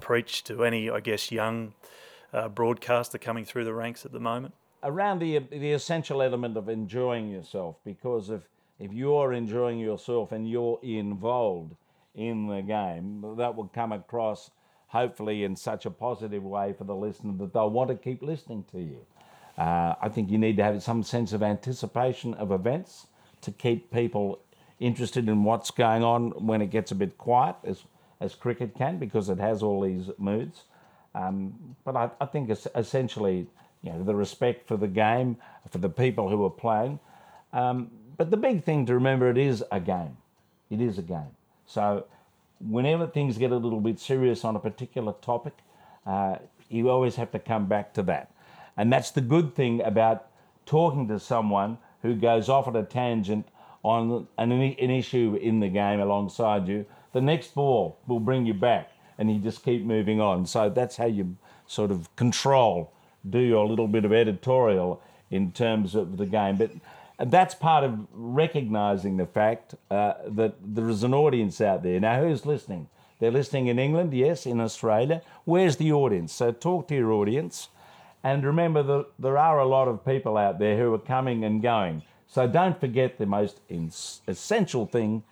preach 0.00 0.44
to 0.44 0.64
any, 0.64 0.90
I 0.90 1.00
guess, 1.00 1.30
young 1.30 1.74
uh, 2.32 2.48
broadcaster 2.48 3.18
coming 3.18 3.44
through 3.44 3.64
the 3.64 3.74
ranks 3.74 4.04
at 4.04 4.12
the 4.12 4.20
moment? 4.20 4.54
Around 4.82 5.18
the 5.18 5.38
the 5.50 5.72
essential 5.72 6.22
element 6.22 6.56
of 6.56 6.68
enjoying 6.68 7.30
yourself, 7.30 7.76
because 7.84 8.30
if 8.30 8.42
if 8.78 8.92
you're 8.92 9.34
enjoying 9.34 9.78
yourself 9.78 10.32
and 10.32 10.48
you're 10.48 10.78
involved 10.82 11.76
in 12.14 12.46
the 12.46 12.62
game, 12.62 13.36
that 13.36 13.54
will 13.54 13.68
come 13.68 13.92
across 13.92 14.50
hopefully 14.88 15.44
in 15.44 15.54
such 15.54 15.86
a 15.86 15.90
positive 15.90 16.42
way 16.42 16.72
for 16.72 16.84
the 16.84 16.94
listener 16.94 17.32
that 17.38 17.52
they'll 17.52 17.70
want 17.70 17.90
to 17.90 17.94
keep 17.94 18.22
listening 18.22 18.64
to 18.72 18.80
you. 18.80 19.06
Uh, 19.56 19.94
I 20.00 20.08
think 20.08 20.30
you 20.30 20.38
need 20.38 20.56
to 20.56 20.64
have 20.64 20.82
some 20.82 21.02
sense 21.02 21.32
of 21.32 21.42
anticipation 21.42 22.34
of 22.34 22.50
events 22.50 23.06
to 23.42 23.52
keep 23.52 23.92
people 23.92 24.40
interested 24.80 25.28
in 25.28 25.44
what's 25.44 25.70
going 25.70 26.02
on 26.02 26.30
when 26.46 26.62
it 26.62 26.70
gets 26.70 26.90
a 26.90 26.94
bit 26.94 27.16
quiet, 27.18 27.56
as, 27.64 27.84
as 28.20 28.34
cricket 28.34 28.74
can, 28.74 28.98
because 28.98 29.28
it 29.28 29.38
has 29.38 29.62
all 29.62 29.82
these 29.82 30.10
moods. 30.18 30.64
Um, 31.14 31.76
but 31.84 31.96
I, 31.96 32.10
I 32.20 32.26
think 32.26 32.50
essentially, 32.74 33.46
you 33.82 33.92
know, 33.92 34.02
the 34.02 34.14
respect 34.14 34.66
for 34.66 34.76
the 34.76 34.88
game, 34.88 35.36
for 35.70 35.78
the 35.78 35.88
people 35.88 36.28
who 36.28 36.44
are 36.44 36.50
playing. 36.50 36.98
Um, 37.52 37.90
but 38.16 38.30
the 38.30 38.36
big 38.36 38.64
thing 38.64 38.86
to 38.86 38.94
remember, 38.94 39.28
it 39.30 39.38
is 39.38 39.62
a 39.70 39.80
game. 39.80 40.16
It 40.70 40.80
is 40.80 40.98
a 40.98 41.02
game. 41.02 41.34
So 41.66 42.06
whenever 42.60 43.06
things 43.06 43.38
get 43.38 43.50
a 43.52 43.56
little 43.56 43.80
bit 43.80 43.98
serious 43.98 44.44
on 44.44 44.56
a 44.56 44.60
particular 44.60 45.14
topic, 45.20 45.54
uh, 46.06 46.36
you 46.68 46.88
always 46.90 47.16
have 47.16 47.30
to 47.32 47.38
come 47.38 47.66
back 47.66 47.92
to 47.94 48.02
that. 48.04 48.30
And 48.76 48.92
that's 48.92 49.10
the 49.10 49.20
good 49.20 49.54
thing 49.54 49.82
about 49.82 50.26
talking 50.64 51.08
to 51.08 51.18
someone 51.18 51.78
who 52.02 52.14
goes 52.14 52.48
off 52.48 52.68
at 52.68 52.76
a 52.76 52.82
tangent 52.82 53.46
on 53.82 54.26
an, 54.38 54.52
an 54.52 54.90
issue 54.90 55.38
in 55.40 55.60
the 55.60 55.68
game 55.68 56.00
alongside 56.00 56.68
you. 56.68 56.86
The 57.12 57.20
next 57.20 57.54
ball 57.54 57.98
will 58.06 58.20
bring 58.20 58.46
you 58.46 58.54
back 58.54 58.90
and 59.18 59.32
you 59.32 59.38
just 59.38 59.64
keep 59.64 59.84
moving 59.84 60.20
on. 60.20 60.46
So 60.46 60.70
that's 60.70 60.96
how 60.96 61.06
you 61.06 61.36
sort 61.66 61.90
of 61.90 62.14
control, 62.16 62.92
do 63.28 63.38
your 63.38 63.66
little 63.66 63.88
bit 63.88 64.04
of 64.04 64.12
editorial 64.12 65.02
in 65.30 65.52
terms 65.52 65.94
of 65.94 66.16
the 66.16 66.26
game. 66.26 66.56
But 66.56 66.72
that's 67.18 67.54
part 67.54 67.84
of 67.84 68.06
recognizing 68.12 69.16
the 69.16 69.26
fact 69.26 69.74
uh, 69.90 70.14
that 70.26 70.54
there 70.62 70.88
is 70.88 71.02
an 71.02 71.14
audience 71.14 71.60
out 71.60 71.82
there. 71.82 72.00
Now, 72.00 72.22
who's 72.22 72.46
listening? 72.46 72.88
They're 73.18 73.30
listening 73.30 73.66
in 73.66 73.78
England, 73.78 74.14
yes, 74.14 74.46
in 74.46 74.60
Australia. 74.60 75.20
Where's 75.44 75.76
the 75.76 75.92
audience? 75.92 76.32
So 76.32 76.52
talk 76.52 76.88
to 76.88 76.94
your 76.94 77.12
audience 77.12 77.68
and 78.22 78.44
remember 78.44 78.82
that 78.82 79.06
there 79.18 79.38
are 79.38 79.58
a 79.58 79.66
lot 79.66 79.88
of 79.88 80.04
people 80.04 80.36
out 80.36 80.58
there 80.58 80.76
who 80.76 80.92
are 80.92 80.98
coming 80.98 81.44
and 81.44 81.62
going. 81.62 82.02
So 82.30 82.46
don't 82.46 82.78
forget 82.78 83.18
the 83.18 83.26
most 83.26 83.60
essential 84.28 84.86
thing 84.86 85.24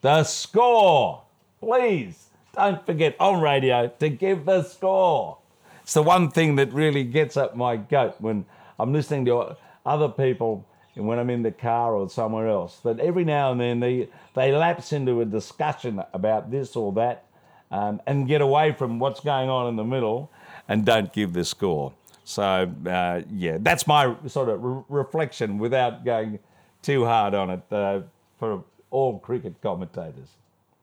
the 0.00 0.24
score. 0.24 1.22
Please 1.60 2.30
don't 2.54 2.84
forget 2.84 3.14
on 3.20 3.40
radio 3.40 3.92
to 4.00 4.08
give 4.08 4.46
the 4.46 4.64
score. 4.64 5.38
It's 5.82 5.94
the 5.94 6.02
one 6.02 6.28
thing 6.28 6.56
that 6.56 6.72
really 6.72 7.04
gets 7.04 7.36
up 7.36 7.54
my 7.54 7.76
goat 7.76 8.16
when 8.18 8.46
I'm 8.80 8.92
listening 8.92 9.26
to 9.26 9.56
other 9.86 10.08
people 10.08 10.66
and 10.96 11.06
when 11.06 11.20
I'm 11.20 11.30
in 11.30 11.42
the 11.42 11.52
car 11.52 11.94
or 11.94 12.10
somewhere 12.10 12.48
else. 12.48 12.80
That 12.80 12.98
every 12.98 13.24
now 13.24 13.52
and 13.52 13.60
then 13.60 13.78
they, 13.78 14.08
they 14.34 14.50
lapse 14.50 14.92
into 14.92 15.20
a 15.20 15.24
discussion 15.24 16.02
about 16.12 16.50
this 16.50 16.74
or 16.74 16.92
that 16.94 17.26
um, 17.70 18.00
and 18.08 18.26
get 18.26 18.40
away 18.40 18.72
from 18.72 18.98
what's 18.98 19.20
going 19.20 19.48
on 19.48 19.68
in 19.68 19.76
the 19.76 19.84
middle 19.84 20.32
and 20.66 20.84
don't 20.84 21.12
give 21.12 21.32
the 21.32 21.44
score. 21.44 21.92
So 22.30 22.72
uh, 22.86 23.22
yeah, 23.28 23.58
that's 23.60 23.88
my 23.88 24.14
sort 24.28 24.48
of 24.48 24.62
re- 24.62 24.82
reflection 24.88 25.58
without 25.58 26.04
going 26.04 26.38
too 26.80 27.04
hard 27.04 27.34
on 27.34 27.50
it 27.50 27.62
uh, 27.72 28.02
for 28.38 28.62
all 28.90 29.18
cricket 29.18 29.60
commentators. 29.60 30.28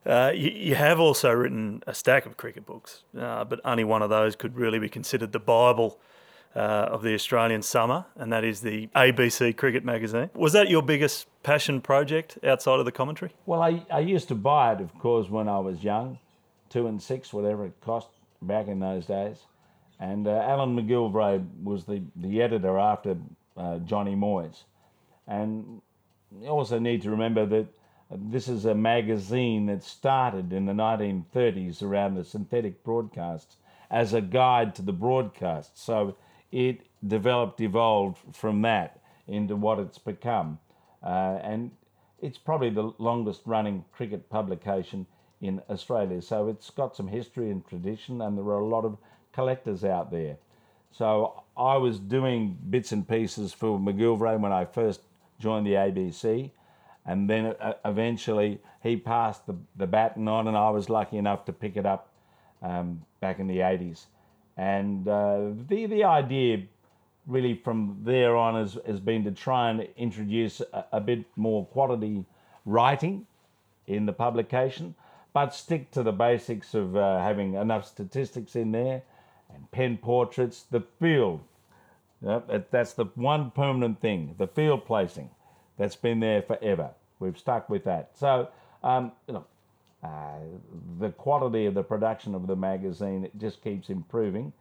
Uh, 0.06 0.32
you, 0.36 0.52
you, 0.52 0.76
have 0.76 1.00
also 1.00 1.32
written 1.32 1.84
a 1.88 1.94
stack 1.94 2.26
of 2.26 2.38
cricket 2.38 2.66
books, 2.66 3.04
uh, 3.18 3.46
but 3.46 3.60
only 3.66 3.84
one 3.84 4.02
of 4.02 4.10
those 4.10 4.36
could 4.36 4.56
really 4.58 4.80
be 4.80 4.88
considered 4.90 5.32
the 5.32 5.40
Bible 5.40 6.00
uh, 6.56 6.60
of 6.60 7.02
the 7.02 7.14
Australian 7.14 7.62
summer, 7.62 8.06
and 8.16 8.32
that 8.32 8.44
is 8.44 8.62
the 8.62 8.88
ABC 8.88 9.56
Cricket 9.56 9.84
Magazine. 9.84 10.30
Was 10.34 10.54
that 10.54 10.70
your 10.70 10.82
biggest 10.82 11.28
passion 11.44 11.82
project 11.82 12.38
outside 12.44 12.80
of 12.80 12.86
the 12.86 12.92
commentary? 12.92 13.32
Well, 13.46 13.62
I, 13.62 13.86
I 13.92 14.00
used 14.00 14.28
to 14.30 14.36
buy 14.36 14.74
it, 14.74 14.82
of 14.82 14.98
course, 15.00 15.30
when 15.30 15.48
I 15.50 15.60
was 15.60 15.84
young, 15.84 16.20
two 16.70 16.88
and 16.88 17.02
six, 17.02 17.34
whatever 17.34 17.66
it 17.66 17.74
cost 17.82 18.10
back 18.42 18.68
in 18.68 18.80
those 18.80 19.06
days. 19.06 19.38
And 20.00 20.28
uh, 20.28 20.32
Alan 20.32 20.76
McGilvray 20.76 21.46
was 21.64 21.86
the, 21.86 22.02
the 22.16 22.42
editor 22.42 22.78
after 22.78 23.18
uh, 23.56 23.80
Johnny 23.80 24.16
Moyes. 24.16 24.64
And 25.28 25.82
you 26.40 26.48
also 26.48 26.80
need 26.80 27.02
to 27.02 27.10
remember 27.10 27.46
that 27.46 27.68
this 28.12 28.48
is 28.48 28.66
a 28.66 28.76
magazine 28.76 29.66
that 29.66 29.84
started 29.84 30.54
in 30.54 30.66
the 30.66 30.74
1930s 30.74 31.82
around 31.82 32.16
the 32.16 32.24
synthetic 32.24 32.84
broadcasts 32.84 33.58
as 33.90 34.14
a 34.14 34.22
guide 34.22 34.76
to 34.76 34.82
the 34.82 34.94
broadcast. 34.94 35.78
So 35.78 36.16
it 36.52 36.82
developed, 37.06 37.60
evolved 37.60 38.36
from 38.36 38.62
that 38.62 39.02
into 39.28 39.56
what 39.56 39.80
it's 39.80 39.98
become. 39.98 40.60
Uh, 41.04 41.40
and 41.42 41.72
it's 42.22 42.38
probably 42.38 42.70
the 42.70 42.94
longest 42.98 43.42
running 43.46 43.84
cricket 43.92 44.30
publication 44.30 45.06
in 45.42 45.62
Australia. 45.70 46.22
So 46.22 46.48
it's 46.48 46.70
got 46.70 46.96
some 46.96 47.08
history 47.08 47.52
and 47.52 47.66
tradition, 47.68 48.22
and 48.22 48.38
there 48.38 48.46
are 48.46 48.60
a 48.60 48.68
lot 48.68 48.86
of 48.86 48.98
collectors 49.38 49.86
out 49.86 50.10
there. 50.10 50.36
So 50.92 51.44
I 51.56 51.78
was 51.78 52.00
doing 52.00 52.58
bits 52.72 52.92
and 52.92 53.08
pieces 53.08 53.54
for 53.54 53.78
McGilvray 53.78 54.40
when 54.40 54.52
I 54.52 54.66
first 54.66 55.02
joined 55.40 55.68
the 55.68 55.74
ABC, 55.74 56.50
and 57.06 57.30
then 57.30 57.56
uh, 57.62 57.74
eventually 57.86 58.60
he 58.82 58.98
passed 58.98 59.46
the, 59.46 59.56
the 59.76 59.86
baton 59.86 60.28
on, 60.28 60.48
and 60.48 60.58
I 60.58 60.72
was 60.72 60.90
lucky 60.90 61.18
enough 61.18 61.46
to 61.46 61.54
pick 61.54 61.78
it 61.78 61.86
up 61.86 62.10
um, 62.64 63.04
back 63.20 63.38
in 63.38 63.46
the 63.46 63.60
80s. 63.60 64.08
And 64.58 65.08
uh, 65.08 65.52
the, 65.70 65.86
the 65.86 66.04
idea 66.04 66.64
really 67.28 67.54
from 67.54 68.00
there 68.04 68.36
on 68.36 68.56
has, 68.56 68.80
has 68.88 69.00
been 69.00 69.24
to 69.26 69.32
try 69.32 69.70
and 69.70 69.88
introduce 69.98 70.62
a, 70.62 70.86
a 70.94 71.00
bit 71.00 71.26
more 71.36 71.64
quality 71.68 72.26
writing 72.66 73.28
in 73.86 74.08
the 74.08 74.14
publication, 74.14 74.96
but 75.32 75.54
stick 75.54 75.92
to 75.92 76.02
the 76.02 76.12
basics 76.12 76.74
of 76.74 76.98
uh, 76.98 77.20
having 77.22 77.54
enough 77.54 77.86
statistics 77.86 78.56
in 78.56 78.72
there 78.72 79.04
and 79.54 79.70
pen 79.72 79.98
portraits, 79.98 80.64
the 80.64 80.82
field. 81.00 81.42
Yep, 82.22 82.72
that's 82.72 82.94
the 82.94 83.06
one 83.16 83.52
permanent 83.52 84.02
thing, 84.02 84.36
the 84.38 84.48
field 84.48 84.86
placing. 84.86 85.30
That's 85.78 85.96
been 85.96 86.20
there 86.20 86.42
forever. 86.42 86.92
We've 87.20 87.38
stuck 87.38 87.70
with 87.70 87.84
that. 87.84 88.12
So, 88.18 88.50
um, 88.84 89.12
uh, 90.04 90.08
the 91.00 91.10
quality 91.10 91.66
of 91.66 91.74
the 91.74 91.84
production 91.84 92.34
of 92.36 92.48
the 92.48 92.56
magazine 92.56 93.24
it 93.26 93.38
just 93.38 93.64
keeps 93.64 93.90
improving, 93.90 94.54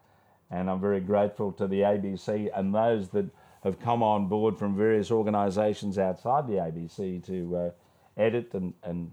and 0.51 0.71
I'm 0.71 0.81
very 0.81 1.01
grateful 1.01 1.53
to 1.53 1.67
the 1.67 1.81
ABC 1.81 2.51
and 2.55 2.75
those 2.75 3.09
that 3.11 3.27
have 3.65 3.81
come 3.81 4.03
on 4.03 4.29
board 4.29 4.59
from 4.59 4.77
various 4.77 5.11
organisations 5.11 5.99
outside 5.99 6.47
the 6.47 6.55
ABC 6.55 7.25
to 7.27 7.57
uh, 7.57 7.71
edit 8.17 8.55
and, 8.55 8.75
and 8.83 9.11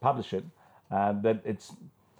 publish 0.00 0.32
it. 0.32 0.44
Uh, 0.90 1.12
that 1.20 1.40
it's 1.44 1.72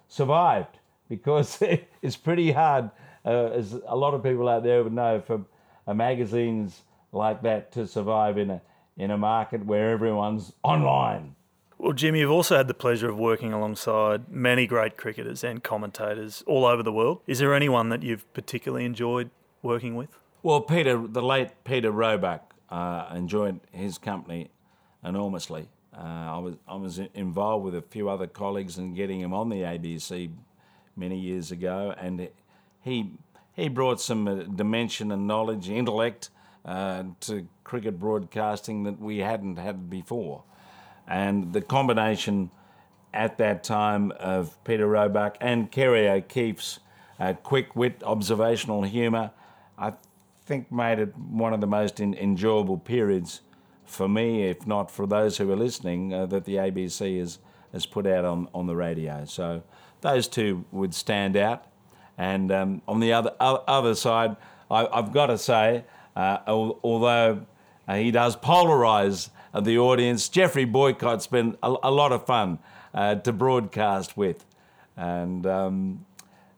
survived 0.09 0.79
because 1.09 1.61
it's 2.01 2.17
pretty 2.17 2.51
hard, 2.51 2.89
uh, 3.25 3.47
as 3.47 3.73
a 3.87 3.95
lot 3.95 4.13
of 4.13 4.23
people 4.23 4.47
out 4.47 4.63
there 4.63 4.83
would 4.83 4.93
know, 4.93 5.21
for 5.21 5.45
magazines 5.93 6.81
like 7.11 7.41
that 7.43 7.71
to 7.71 7.87
survive 7.87 8.37
in 8.37 8.51
a 8.51 8.61
in 8.97 9.11
a 9.11 9.17
market 9.17 9.65
where 9.65 9.91
everyone's 9.91 10.53
online. 10.63 11.35
Well, 11.77 11.93
Jim, 11.93 12.15
you've 12.15 12.31
also 12.31 12.57
had 12.57 12.67
the 12.67 12.73
pleasure 12.73 13.07
of 13.07 13.19
working 13.19 13.53
alongside 13.53 14.29
many 14.29 14.65
great 14.65 14.97
cricketers 14.97 15.43
and 15.43 15.63
commentators 15.63 16.43
all 16.47 16.65
over 16.65 16.81
the 16.81 16.91
world. 16.91 17.21
Is 17.27 17.37
there 17.37 17.53
anyone 17.53 17.89
that 17.89 18.01
you've 18.01 18.31
particularly 18.33 18.83
enjoyed 18.83 19.29
working 19.61 19.95
with? 19.95 20.09
Well, 20.41 20.61
Peter, 20.61 20.97
the 21.05 21.21
late 21.21 21.51
Peter 21.63 21.91
Roebuck, 21.91 22.55
uh, 22.69 23.09
enjoyed 23.13 23.59
his 23.71 23.99
company 23.99 24.49
enormously. 25.03 25.69
Uh, 25.95 26.01
I 26.01 26.37
was 26.39 26.55
I 26.67 26.75
was 26.75 26.99
involved 27.13 27.65
with 27.65 27.75
a 27.75 27.81
few 27.81 28.09
other 28.09 28.27
colleagues 28.27 28.77
in 28.77 28.93
getting 28.93 29.19
him 29.19 29.33
on 29.33 29.49
the 29.49 29.57
ABC 29.57 30.31
many 30.97 31.17
years 31.17 31.51
ago, 31.51 31.93
and 31.97 32.29
he 32.83 33.11
he 33.53 33.69
brought 33.69 33.99
some 33.99 34.27
uh, 34.27 34.35
dimension 34.43 35.11
and 35.11 35.27
knowledge, 35.27 35.69
intellect 35.69 36.29
uh, 36.65 37.03
to 37.21 37.47
cricket 37.63 37.99
broadcasting 37.99 38.83
that 38.83 38.99
we 38.99 39.19
hadn't 39.19 39.57
had 39.57 39.89
before, 39.89 40.43
and 41.07 41.53
the 41.53 41.61
combination 41.61 42.51
at 43.13 43.37
that 43.37 43.63
time 43.63 44.11
of 44.19 44.63
Peter 44.63 44.87
Roebuck 44.87 45.37
and 45.41 45.71
Kerry 45.71 46.07
O'Keeffe's 46.07 46.79
uh, 47.19 47.33
quick 47.33 47.75
wit, 47.75 48.03
observational 48.03 48.83
humour, 48.83 49.31
I 49.77 49.93
think 50.45 50.71
made 50.71 50.99
it 50.99 51.17
one 51.17 51.53
of 51.53 51.61
the 51.61 51.67
most 51.67 51.99
in, 51.99 52.13
enjoyable 52.13 52.77
periods 52.77 53.41
for 53.85 54.07
me, 54.07 54.43
if 54.43 54.67
not 54.67 54.91
for 54.91 55.07
those 55.07 55.37
who 55.37 55.51
are 55.51 55.55
listening, 55.55 56.13
uh, 56.13 56.25
that 56.27 56.45
the 56.45 56.55
ABC 56.55 57.19
has, 57.19 57.39
has 57.71 57.85
put 57.85 58.05
out 58.05 58.25
on, 58.25 58.49
on 58.53 58.67
the 58.67 58.75
radio. 58.75 59.25
So 59.25 59.63
those 60.01 60.27
two 60.27 60.65
would 60.71 60.93
stand 60.93 61.35
out. 61.35 61.65
And 62.17 62.51
um, 62.51 62.81
on 62.87 62.99
the 62.99 63.13
other 63.13 63.33
other 63.39 63.95
side, 63.95 64.35
I, 64.71 64.87
have 64.93 65.13
got 65.13 65.27
to 65.27 65.37
say, 65.37 65.85
uh, 66.15 66.39
although 66.47 67.45
uh, 67.87 67.95
he 67.95 68.11
does 68.11 68.35
polarise 68.35 69.29
the 69.63 69.77
audience. 69.77 70.29
Geoffrey 70.29 70.65
Boycott's 70.65 71.27
been 71.27 71.57
a, 71.63 71.75
a 71.83 71.91
lot 71.91 72.11
of 72.11 72.25
fun 72.25 72.59
uh, 72.93 73.15
to 73.15 73.31
broadcast 73.31 74.17
with. 74.17 74.45
And 74.95 75.45
um, 75.45 76.05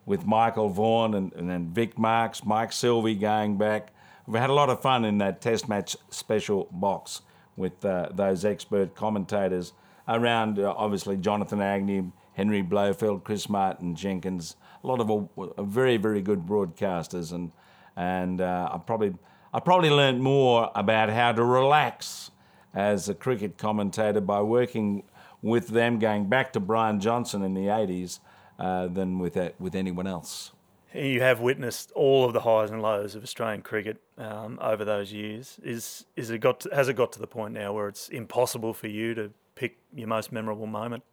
with 0.06 0.26
Michael 0.26 0.70
Vaughan 0.70 1.14
and, 1.14 1.34
and 1.34 1.50
then 1.50 1.70
Vic 1.70 1.98
Marks, 1.98 2.44
Mike 2.44 2.72
Selvey 2.72 3.20
going 3.20 3.58
back. 3.58 3.94
We've 4.26 4.40
had 4.40 4.50
a 4.50 4.54
lot 4.54 4.70
of 4.70 4.82
fun 4.82 5.06
in 5.06 5.18
that 5.20 5.42
Test 5.42 5.68
match 5.68 5.98
special 6.10 6.68
box 6.72 7.22
with 7.58 7.84
uh, 7.84 8.10
those 8.12 8.46
expert 8.46 8.96
commentators 8.96 9.74
around, 10.08 10.60
uh, 10.60 10.74
obviously, 10.76 11.18
Jonathan 11.18 11.62
Agnew, 11.62 12.12
Henry 12.40 12.62
Blofeld, 12.62 13.26
Chris 13.26 13.50
Martin 13.50 13.96
Jenkins, 13.96 14.56
a 14.82 14.88
lot 14.88 15.02
of 15.02 15.10
a, 15.10 15.62
a 15.62 15.64
very, 15.66 15.98
very 15.98 16.22
good 16.22 16.46
broadcasters. 16.46 17.34
And, 17.34 17.52
and 17.98 18.40
uh, 18.40 18.70
I 18.72 18.78
probably 18.78 19.14
I 19.54 19.60
probably 19.60 19.90
learned 19.90 20.24
more 20.24 20.72
about 20.74 21.10
how 21.10 21.34
to 21.34 21.44
relax 21.44 22.32
as 22.74 23.10
a 23.10 23.14
cricket 23.14 23.58
commentator 23.58 24.22
by 24.22 24.42
working 24.42 25.04
with 25.42 25.68
them, 25.68 26.00
going 26.00 26.30
back 26.30 26.54
to 26.54 26.62
Brian 26.62 27.02
Johnston 27.02 27.44
in 27.44 27.56
the 27.56 27.66
80s, 27.66 28.20
uh, 28.58 28.88
than 28.88 29.20
with, 29.20 29.36
uh, 29.36 29.50
with 29.60 29.76
anyone 29.76 30.08
else. 30.08 30.54
You 30.94 31.20
have 31.20 31.42
witnessed 31.42 31.92
all 31.92 32.24
of 32.24 32.32
the 32.32 32.40
highs 32.40 32.72
and 32.72 32.82
lows 32.82 33.16
of 33.16 33.24
Australian 33.24 33.64
cricket 33.64 34.02
um, 34.18 34.60
over 34.62 34.86
those 34.86 35.12
years. 35.12 35.60
Is 35.62 36.06
is 36.16 36.30
it 36.30 36.40
got 36.40 36.62
to, 36.62 36.70
has 36.74 36.88
it 36.88 36.94
got 36.94 37.12
to 37.14 37.20
the 37.20 37.28
point 37.28 37.54
now 37.54 37.74
where 37.74 37.90
it's 37.90 38.08
impossible 38.08 38.74
for 38.74 38.88
you 38.88 39.14
to 39.16 39.32
pick 39.56 39.78
your 39.94 40.08
most 40.08 40.32
memorable 40.32 40.66
moment 40.66 41.04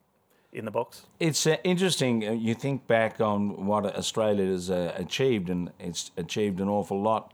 in 0.56 0.64
the 0.64 0.70
box? 0.70 1.06
It's 1.20 1.46
uh, 1.46 1.56
interesting. 1.62 2.26
Uh, 2.26 2.32
you 2.32 2.54
think 2.54 2.86
back 2.86 3.20
on 3.20 3.66
what 3.66 3.84
Australia 3.96 4.46
has 4.46 4.70
uh, 4.70 4.92
achieved, 4.96 5.50
and 5.50 5.70
it's 5.78 6.10
achieved 6.16 6.60
an 6.60 6.68
awful 6.68 7.00
lot 7.00 7.32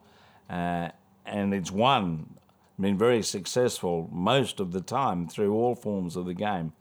uh, 0.50 0.88
and 1.24 1.54
it's 1.54 1.70
won, 1.70 2.34
been 2.78 2.98
very 2.98 3.22
successful 3.22 4.08
most 4.12 4.58
of 4.58 4.72
the 4.72 4.80
time 4.80 5.28
through 5.28 5.54
all 5.54 5.74
forms 5.74 6.16
of 6.16 6.26
the 6.26 6.34
game. 6.34 6.72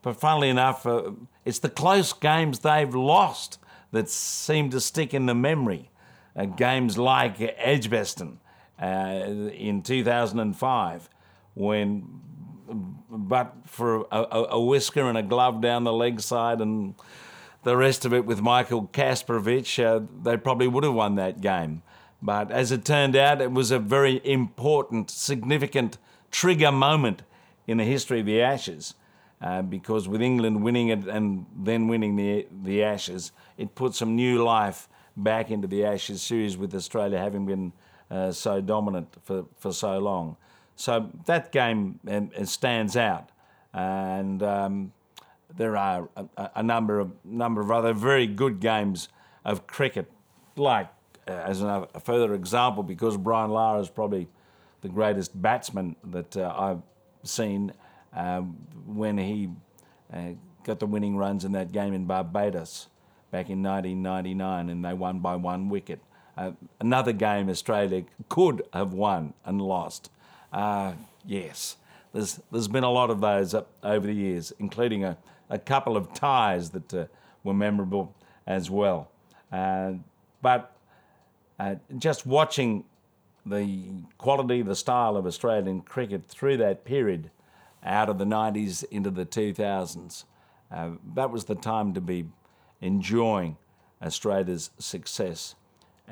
But 0.00 0.18
funnily 0.18 0.48
enough, 0.48 0.86
uh, 0.86 1.12
it's 1.44 1.58
the 1.58 1.68
close 1.68 2.12
games 2.12 2.60
they've 2.60 2.94
lost 2.94 3.58
that 3.92 4.08
seem 4.08 4.70
to 4.70 4.80
stick 4.80 5.12
in 5.12 5.26
the 5.26 5.34
memory. 5.34 5.90
Uh, 6.34 6.46
games 6.46 6.96
like 6.96 7.36
Edgbaston 7.38 8.40
in 8.80 9.82
2005, 9.84 11.08
when 11.54 12.20
but 13.12 13.54
for 13.66 14.06
a, 14.10 14.46
a, 14.50 14.60
whisker 14.60 15.06
and 15.08 15.18
a 15.18 15.22
glove 15.22 15.60
down 15.60 15.84
the 15.84 15.92
leg 15.92 16.20
side 16.20 16.60
and 16.60 16.94
the 17.62 17.76
rest 17.76 18.04
of 18.04 18.14
it 18.14 18.24
with 18.24 18.40
Michael 18.40 18.88
Kasprowicz, 18.88 19.84
uh, 19.84 20.04
they 20.22 20.36
probably 20.36 20.66
would 20.66 20.82
have 20.82 20.94
won 20.94 21.16
that 21.16 21.40
game. 21.40 21.82
But 22.22 22.50
as 22.50 22.72
it 22.72 22.84
turned 22.84 23.14
out, 23.14 23.42
it 23.42 23.52
was 23.52 23.70
a 23.70 23.78
very 23.78 24.20
important, 24.24 25.10
significant 25.10 25.98
trigger 26.30 26.72
moment 26.72 27.22
in 27.66 27.76
the 27.76 27.84
history 27.84 28.20
of 28.20 28.26
the 28.26 28.40
Ashes. 28.40 28.94
Uh, 29.40 29.60
because 29.60 30.08
with 30.08 30.22
England 30.22 30.62
winning 30.62 30.88
it 30.88 31.04
and 31.08 31.46
then 31.54 31.88
winning 31.88 32.14
the 32.14 32.46
the 32.62 32.84
Ashes, 32.84 33.32
it 33.58 33.74
put 33.74 33.92
some 33.92 34.14
new 34.14 34.42
life 34.42 34.88
back 35.16 35.50
into 35.50 35.66
the 35.66 35.84
Ashes 35.84 36.22
series 36.22 36.56
with 36.56 36.72
Australia 36.74 37.18
having 37.18 37.44
been 37.44 37.72
uh, 38.08 38.30
so 38.30 38.60
dominant 38.60 39.08
for, 39.24 39.44
for 39.56 39.72
so 39.72 39.98
long. 39.98 40.36
So 40.76 41.10
that 41.26 41.52
game 41.52 42.00
um, 42.08 42.30
stands 42.44 42.96
out, 42.96 43.30
and 43.72 44.42
um, 44.42 44.92
there 45.56 45.76
are 45.76 46.08
a, 46.16 46.50
a, 46.56 46.62
number 46.62 46.98
of 46.98 47.12
number 47.24 47.60
of 47.60 47.70
other 47.70 47.92
very 47.92 48.26
good 48.26 48.58
games 48.58 49.08
of 49.44 49.66
cricket, 49.66 50.10
like 50.56 50.88
uh, 51.28 51.32
as 51.32 51.62
a 51.62 51.86
further 52.02 52.34
example, 52.34 52.82
because 52.82 53.16
Brian 53.16 53.50
Lara 53.50 53.80
is 53.80 53.90
probably 53.90 54.28
the 54.80 54.88
greatest 54.88 55.40
batsman 55.40 55.96
that 56.04 56.36
uh, 56.36 56.52
I've 56.56 56.82
seen 57.22 57.72
um, 58.12 58.56
when 58.86 59.18
he 59.18 59.48
uh, 60.12 60.32
got 60.64 60.80
the 60.80 60.86
winning 60.86 61.16
runs 61.16 61.44
in 61.44 61.52
that 61.52 61.72
game 61.72 61.94
in 61.94 62.04
Barbados 62.04 62.88
back 63.30 63.48
in 63.48 63.62
1999 63.62 64.68
and 64.68 64.84
they 64.84 64.92
won 64.92 65.20
by 65.20 65.36
one 65.36 65.68
wicket. 65.68 66.00
Uh, 66.36 66.52
another 66.80 67.12
game 67.12 67.48
Australia 67.48 68.04
could 68.28 68.62
have 68.72 68.92
won 68.92 69.34
and 69.44 69.60
lost. 69.60 70.10
Uh, 70.52 70.92
yes, 71.24 71.76
there's, 72.12 72.40
there's 72.50 72.68
been 72.68 72.84
a 72.84 72.90
lot 72.90 73.10
of 73.10 73.20
those 73.20 73.54
over 73.82 74.06
the 74.06 74.12
years, 74.12 74.52
including 74.58 75.04
a, 75.04 75.16
a 75.48 75.58
couple 75.58 75.96
of 75.96 76.12
ties 76.12 76.70
that 76.70 76.92
uh, 76.92 77.06
were 77.42 77.54
memorable 77.54 78.14
as 78.46 78.70
well. 78.70 79.10
but 79.50 80.76
uh, 81.58 81.76
just 81.98 82.26
watching 82.26 82.84
the 83.46 83.88
quality, 84.18 84.62
the 84.62 84.76
style 84.76 85.16
of 85.16 85.26
Australian 85.26 85.80
cricket 85.80 86.26
through 86.26 86.56
that 86.56 86.84
period, 86.84 87.30
out 87.84 88.08
of 88.08 88.18
the 88.18 88.24
90s 88.24 88.84
into 88.90 89.10
the 89.10 89.26
2000s, 89.26 90.24
uh, 90.70 90.90
that 91.14 91.30
was 91.30 91.44
the 91.44 91.54
time 91.54 91.92
to 91.94 92.00
be 92.00 92.26
enjoying 92.80 93.56
Australia's 94.02 94.70
success. 94.78 95.54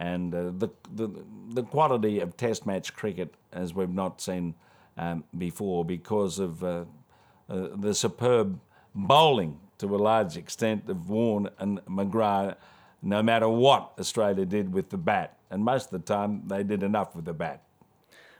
And 0.00 0.34
uh, 0.34 0.44
the, 0.56 0.70
the, 0.94 1.10
the 1.50 1.62
quality 1.62 2.20
of 2.20 2.36
Test 2.36 2.64
match 2.64 2.94
cricket, 2.94 3.34
as 3.52 3.74
we've 3.74 3.92
not 3.92 4.20
seen 4.20 4.54
um, 4.96 5.24
before, 5.36 5.84
because 5.84 6.38
of 6.38 6.64
uh, 6.64 6.84
uh, 7.50 7.68
the 7.76 7.94
superb 7.94 8.58
bowling 8.94 9.60
to 9.76 9.94
a 9.94 9.98
large 9.98 10.38
extent 10.38 10.88
of 10.88 11.10
Warne 11.10 11.50
and 11.58 11.84
McGrath 11.84 12.56
no 13.02 13.22
matter 13.22 13.48
what 13.48 13.92
Australia 13.98 14.44
did 14.44 14.72
with 14.72 14.90
the 14.90 14.98
bat. 14.98 15.36
And 15.50 15.64
most 15.64 15.86
of 15.86 15.92
the 15.92 16.14
time, 16.14 16.42
they 16.46 16.62
did 16.62 16.82
enough 16.82 17.14
with 17.16 17.24
the 17.24 17.32
bat. 17.32 17.62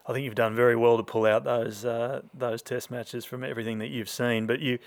I 0.06 0.12
think 0.12 0.24
you've 0.24 0.34
done 0.34 0.54
very 0.54 0.76
well 0.76 0.96
to 0.96 1.02
pull 1.02 1.26
out 1.26 1.44
those 1.44 1.84
uh, 1.84 2.22
those 2.34 2.62
Test 2.62 2.90
matches 2.90 3.24
from 3.24 3.44
everything 3.44 3.78
that 3.78 3.88
you've 3.88 4.08
seen. 4.08 4.46
But 4.46 4.60
you 4.60 4.78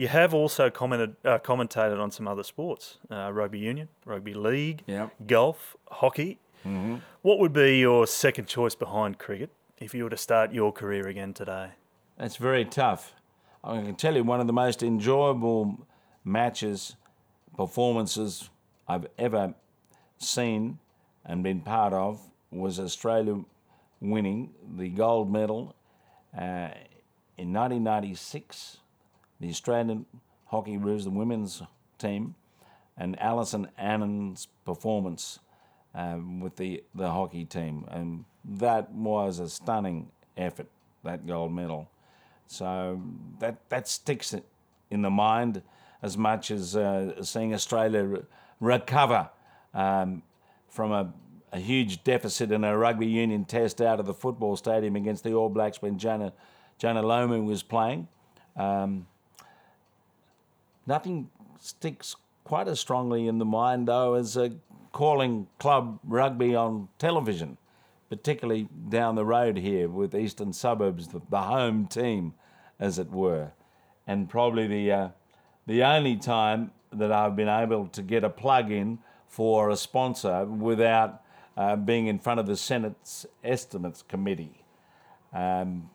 you 0.00 0.08
have 0.08 0.32
also 0.32 0.70
commented 0.70 1.14
uh, 1.26 1.38
commentated 1.38 2.00
on 2.00 2.10
some 2.10 2.26
other 2.26 2.42
sports: 2.42 2.96
uh, 3.10 3.30
rugby 3.30 3.58
union, 3.58 3.88
rugby 4.06 4.32
league, 4.32 4.82
yep. 4.86 5.12
golf, 5.26 5.76
hockey. 5.90 6.38
Mm-hmm. 6.66 6.96
What 7.20 7.38
would 7.38 7.52
be 7.52 7.78
your 7.78 8.06
second 8.06 8.48
choice 8.48 8.74
behind 8.74 9.18
cricket 9.18 9.50
if 9.76 9.94
you 9.94 10.04
were 10.04 10.10
to 10.10 10.16
start 10.16 10.54
your 10.54 10.72
career 10.72 11.06
again 11.06 11.34
today? 11.34 11.72
That's 12.16 12.36
very 12.36 12.64
tough. 12.64 13.12
I 13.62 13.76
can 13.82 13.94
tell 13.94 14.16
you 14.16 14.24
one 14.24 14.40
of 14.40 14.46
the 14.46 14.54
most 14.54 14.82
enjoyable 14.82 15.86
matches, 16.24 16.96
performances 17.54 18.48
I've 18.88 19.06
ever 19.18 19.52
seen 20.16 20.78
and 21.26 21.42
been 21.42 21.60
part 21.60 21.92
of 21.92 22.26
was 22.50 22.80
Australia 22.80 23.44
winning 24.00 24.54
the 24.78 24.88
gold 24.88 25.30
medal 25.30 25.74
uh, 26.34 26.72
in 27.36 27.52
1996. 27.52 28.78
The 29.40 29.48
Australian 29.48 30.06
Hockey 30.46 30.76
Roos, 30.76 31.04
the 31.04 31.10
women's 31.10 31.62
team, 31.98 32.34
and 32.96 33.20
Alison 33.20 33.68
Annan's 33.78 34.48
performance 34.64 35.38
um, 35.94 36.40
with 36.40 36.56
the, 36.56 36.84
the 36.94 37.10
hockey 37.10 37.44
team. 37.44 37.86
And 37.90 38.24
that 38.44 38.90
was 38.92 39.38
a 39.38 39.48
stunning 39.48 40.10
effort, 40.36 40.68
that 41.04 41.26
gold 41.26 41.52
medal. 41.52 41.90
So 42.46 43.00
that, 43.38 43.68
that 43.70 43.88
sticks 43.88 44.34
in 44.90 45.02
the 45.02 45.10
mind 45.10 45.62
as 46.02 46.16
much 46.16 46.50
as 46.50 46.76
uh, 46.76 47.22
seeing 47.22 47.54
Australia 47.54 48.22
recover 48.58 49.30
um, 49.74 50.22
from 50.68 50.92
a, 50.92 51.12
a, 51.52 51.58
huge 51.58 52.02
deficit 52.02 52.50
in 52.50 52.64
a 52.64 52.76
rugby 52.76 53.06
union 53.06 53.44
test 53.44 53.80
out 53.80 54.00
of 54.00 54.06
the 54.06 54.14
football 54.14 54.56
stadium 54.56 54.96
against 54.96 55.22
the 55.22 55.32
All 55.32 55.48
Blacks 55.48 55.80
when 55.80 55.98
Jana, 55.98 56.32
Jonah 56.78 57.02
Lomu 57.02 57.44
was 57.44 57.62
playing. 57.62 58.08
Um, 58.56 59.06
nothing 60.90 61.30
sticks 61.60 62.16
quite 62.42 62.66
as 62.66 62.80
strongly 62.80 63.28
in 63.28 63.38
the 63.38 63.44
mind, 63.44 63.86
though, 63.86 64.14
as 64.14 64.36
uh, 64.36 64.48
calling 64.92 65.46
club 65.58 66.00
rugby 66.04 66.54
on 66.54 66.88
television, 66.98 67.56
particularly 68.10 68.68
down 68.88 69.14
the 69.14 69.24
road 69.24 69.56
here 69.56 69.88
with 69.88 70.14
Eastern 70.14 70.52
Suburbs, 70.52 71.08
the, 71.08 71.22
the 71.30 71.42
home 71.42 71.86
team, 71.86 72.34
as 72.80 72.98
it 72.98 73.10
were. 73.10 73.52
And 74.06 74.28
probably 74.28 74.66
the, 74.66 74.92
uh, 74.92 75.08
the 75.66 75.84
only 75.84 76.16
time 76.16 76.72
that 76.92 77.12
I've 77.12 77.36
been 77.36 77.48
able 77.48 77.86
to 77.86 78.02
get 78.02 78.24
a 78.24 78.30
plug 78.30 78.72
in 78.72 78.98
for 79.28 79.70
a 79.70 79.76
sponsor 79.76 80.44
without 80.44 81.22
uh, 81.56 81.76
being 81.76 82.08
in 82.08 82.18
front 82.18 82.40
of 82.40 82.46
the 82.46 82.56
Senate's 82.56 83.26
Estimates 83.44 84.02
Committee. 84.02 84.64
Um, 85.32 85.88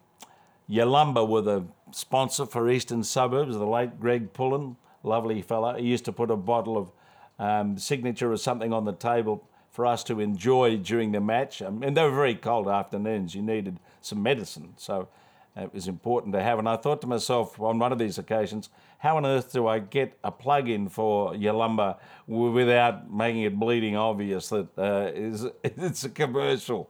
Yalumba 0.69 1.27
were 1.27 1.41
the 1.41 1.65
sponsor 1.91 2.45
for 2.45 2.69
Eastern 2.69 3.03
Suburbs, 3.03 3.57
the 3.57 3.67
late 3.67 3.99
Greg 3.99 4.31
Pullen, 4.31 4.77
lovely 5.05 5.41
fella. 5.41 5.77
He 5.79 5.85
used 5.85 6.05
to 6.05 6.11
put 6.11 6.31
a 6.31 6.35
bottle 6.35 6.77
of 6.77 6.91
um, 7.39 7.77
signature 7.77 8.31
or 8.31 8.37
something 8.37 8.73
on 8.73 8.85
the 8.85 8.93
table 8.93 9.47
for 9.71 9.85
us 9.85 10.03
to 10.05 10.19
enjoy 10.19 10.77
during 10.77 11.11
the 11.11 11.19
match. 11.19 11.61
Um, 11.61 11.83
and 11.83 11.95
they 11.97 12.03
were 12.03 12.11
very 12.11 12.35
cold 12.35 12.67
afternoons. 12.67 13.35
You 13.35 13.41
needed 13.41 13.79
some 14.01 14.23
medicine. 14.23 14.73
So 14.77 15.09
it 15.55 15.73
was 15.73 15.87
important 15.87 16.33
to 16.33 16.41
have. 16.41 16.59
And 16.59 16.67
I 16.67 16.77
thought 16.77 17.01
to 17.01 17.07
myself 17.07 17.59
on 17.59 17.79
one 17.79 17.91
of 17.91 17.99
these 17.99 18.17
occasions, 18.17 18.69
how 18.99 19.17
on 19.17 19.25
earth 19.25 19.51
do 19.53 19.67
I 19.67 19.79
get 19.79 20.17
a 20.23 20.31
plug-in 20.31 20.89
for 20.89 21.33
Yalumba 21.33 21.97
without 22.27 23.11
making 23.11 23.43
it 23.43 23.59
bleeding 23.59 23.95
obvious 23.95 24.49
that 24.49 24.67
uh, 24.77 25.11
it's 25.63 26.03
a 26.03 26.09
commercial? 26.09 26.89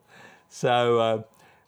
So 0.50 1.00
uh, 1.00 1.22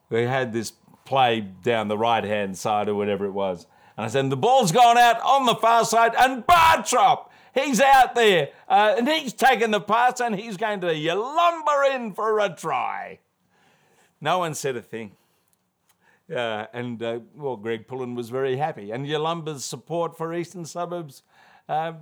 we 0.10 0.24
had 0.24 0.54
this 0.54 0.74
play 1.04 1.42
down 1.42 1.88
the 1.88 1.98
right 1.98 2.24
hand 2.24 2.58
side 2.58 2.90
or 2.90 2.96
whatever 2.96 3.26
it 3.26 3.32
was. 3.32 3.66
And 3.98 4.06
I 4.06 4.10
said, 4.10 4.30
the 4.30 4.38
ball's 4.38 4.72
gone 4.72 4.98
out 4.98 5.20
on 5.22 5.48
the 5.48 5.56
far 5.56 5.84
side, 5.84 6.14
and 6.18 6.46
Bartrop, 6.46 7.30
he's 7.54 7.82
out 7.82 8.14
there, 8.14 8.50
uh, 8.70 8.94
and 8.96 9.08
he's 9.08 9.34
taken 9.34 9.72
the 9.72 9.82
pass, 9.82 10.22
and 10.22 10.36
he's 10.36 10.56
going 10.56 10.82
to 10.82 10.94
lumber 11.16 11.84
in 11.92 12.14
for 12.14 12.40
a 12.40 12.50
try. 12.50 13.20
No 14.22 14.40
one 14.40 14.54
said 14.54 14.76
a 14.76 14.82
thing. 14.82 15.14
Uh, 16.34 16.66
and 16.74 17.02
uh, 17.02 17.20
well, 17.36 17.56
Greg 17.56 17.88
Pullen 17.88 18.14
was 18.14 18.30
very 18.30 18.58
happy, 18.58 18.92
and 18.92 19.08
Yalumba's 19.08 19.66
support 19.66 20.16
for 20.18 20.34
Eastern 20.34 20.66
Suburbs 20.66 21.24
uh, 21.68 21.94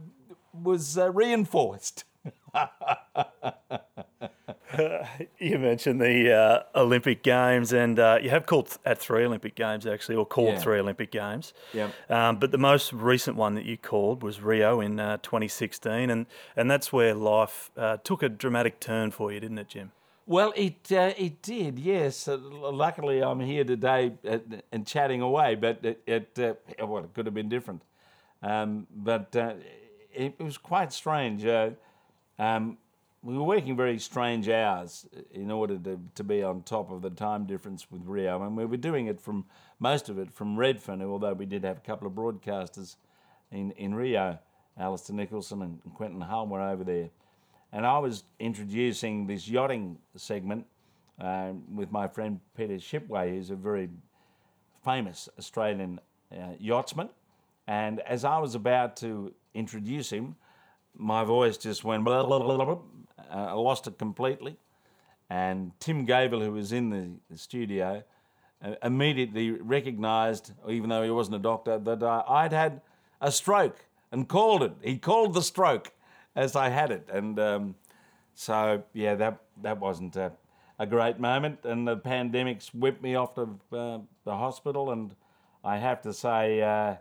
was 0.54 0.98
uh, 4.80 5.06
you 5.40 5.58
mentioned 5.60 6.02
the 6.02 6.32
uh, 6.34 6.64
Olympic 6.80 7.24
Games, 7.24 7.74
and 7.74 8.00
uh, 8.00 8.20
you 8.22 8.30
have 8.30 8.46
called 8.46 8.78
at 8.86 9.00
three 9.00 9.26
Olympic 9.26 9.56
Games 9.56 9.86
actually, 9.86 10.16
or 10.16 10.26
called 10.26 10.54
Yeah. 10.56 10.60
three 10.60 10.80
Olympic 10.80 11.12
Games. 11.12 11.54
Yep. 11.74 11.92
Um, 12.10 12.40
but 12.40 12.52
the 12.52 12.58
most 12.58 12.94
recent 12.94 13.38
one 13.38 13.56
that 13.56 13.66
you 13.66 13.78
called 13.78 14.24
was 14.24 14.42
Rio 14.42 14.80
in 14.82 15.00
uh, 15.00 15.18
2016, 15.18 16.10
and 16.10 16.26
and 16.56 16.70
that's 16.70 16.92
where 16.94 17.14
life 17.14 17.72
uh, 17.78 17.98
took 18.04 18.24
a 18.24 18.30
dramatic 18.30 18.80
turn 18.80 19.12
for 19.12 19.32
you, 19.32 19.40
didn't 19.40 19.58
it, 19.58 19.70
Jim? 19.70 19.92
Well, 20.28 20.54
it 20.56 20.92
uh, 20.92 21.14
it 21.18 21.42
did, 21.42 21.78
yes. 21.78 22.28
Luckily, 22.28 23.22
I'm 23.22 23.40
here 23.40 23.64
today 23.64 24.14
and 24.72 24.88
chatting 24.88 25.22
away, 25.22 25.56
but 25.56 25.80
it, 25.84 26.02
it 26.08 26.40
uh, 26.40 26.86
well, 26.88 27.04
it 27.04 27.14
could 27.14 27.26
have 27.28 27.36
been 27.36 27.50
different. 27.50 27.84
Um, 28.42 28.88
but 28.96 29.36
uh, 29.36 29.54
it, 30.12 30.36
it 30.40 30.44
was 30.44 30.58
quite 30.58 30.92
strange. 30.94 31.46
Uh, 31.46 31.72
um, 32.40 32.78
we 33.26 33.36
were 33.36 33.44
working 33.44 33.76
very 33.76 34.00
strange 34.00 34.48
hours 34.48 35.06
in 35.34 35.52
order 35.52 35.78
to, 35.80 36.00
to 36.16 36.24
be 36.24 36.44
on 36.44 36.62
top 36.62 36.92
of 36.92 37.02
the 37.02 37.10
time 37.10 37.46
difference 37.46 37.90
with 37.92 38.02
Rio, 38.06 38.42
and 38.44 38.56
we 38.56 38.66
were 38.66 38.78
doing 38.78 39.08
it 39.08 39.20
from 39.20 39.46
most 39.80 40.08
of 40.10 40.18
it 40.20 40.32
from 40.32 40.56
Redfern, 40.56 41.02
although 41.02 41.34
we 41.34 41.46
did 41.46 41.64
have 41.64 41.78
a 41.78 41.82
couple 41.82 42.08
of 42.08 42.14
broadcasters 42.14 42.96
in, 43.52 43.72
in 43.72 43.94
Rio. 43.94 44.40
Alister 44.78 45.14
Nicholson 45.14 45.62
and 45.62 45.82
Quentin 45.96 46.22
Hull 46.22 46.48
were 46.48 46.62
over 46.62 46.84
there 46.84 47.10
and 47.76 47.86
I 47.86 47.98
was 47.98 48.24
introducing 48.40 49.28
this 49.28 49.50
yachting 49.50 49.98
segment 50.16 50.66
uh, 51.20 51.52
with 51.74 51.92
my 51.92 52.08
friend 52.08 52.40
Peter 52.56 52.76
Shipway, 52.76 53.32
who's 53.32 53.50
a 53.50 53.56
very 53.56 53.90
famous 54.86 55.28
Australian 55.38 56.00
uh, 56.32 56.54
yachtsman. 56.58 57.10
And 57.68 58.00
as 58.00 58.24
I 58.24 58.38
was 58.38 58.56
about 58.56 58.96
to 58.98 59.34
introduce 59.54 60.10
him, 60.10 60.38
my 60.98 61.26
voice 61.26 61.58
just 61.58 61.84
went 61.84 62.06
blah, 62.06 62.26
blah, 62.26 62.40
blah, 62.40 62.78
I 63.30 63.54
lost 63.54 63.88
it 63.88 63.98
completely. 63.98 64.58
And 65.30 65.72
Tim 65.80 66.06
Gavel, 66.06 66.42
who 66.42 66.52
was 66.52 66.72
in 66.72 67.20
the, 67.30 67.38
studio, 67.38 68.04
uh, 68.64 68.76
immediately 68.84 69.52
recognised, 69.52 70.54
even 70.70 70.90
though 70.90 71.04
he 71.04 71.10
wasn't 71.10 71.36
a 71.36 71.40
doctor, 71.40 71.80
that 71.80 72.04
uh, 72.04 72.24
I'd 72.28 72.54
had 72.54 72.82
a 73.22 73.32
stroke 73.32 73.86
and 74.12 74.28
called 74.28 74.64
it. 74.64 74.74
He 74.82 74.98
called 74.98 75.34
the 75.34 75.42
stroke 75.42 75.92
as 76.36 76.56
I 76.56 76.70
had 76.70 76.92
it. 76.92 77.08
And 77.12 77.40
um, 77.40 77.76
so, 78.34 78.84
yeah, 78.94 79.16
that, 79.16 79.42
that 79.62 79.80
wasn't 79.80 80.16
a, 80.16 80.32
a 80.78 80.86
great 80.86 81.20
moment. 81.20 81.60
And 81.64 81.88
the 81.88 81.98
pandemic's 81.98 82.74
whipped 82.74 83.02
me 83.02 83.16
off 83.16 83.34
to 83.36 83.60
uh, 83.72 84.00
the 84.26 84.36
hospital. 84.36 84.92
And 84.92 85.16
I 85.64 85.78
have 85.78 86.02
to 86.04 86.14
say, 86.14 86.62
uh, 86.62 86.96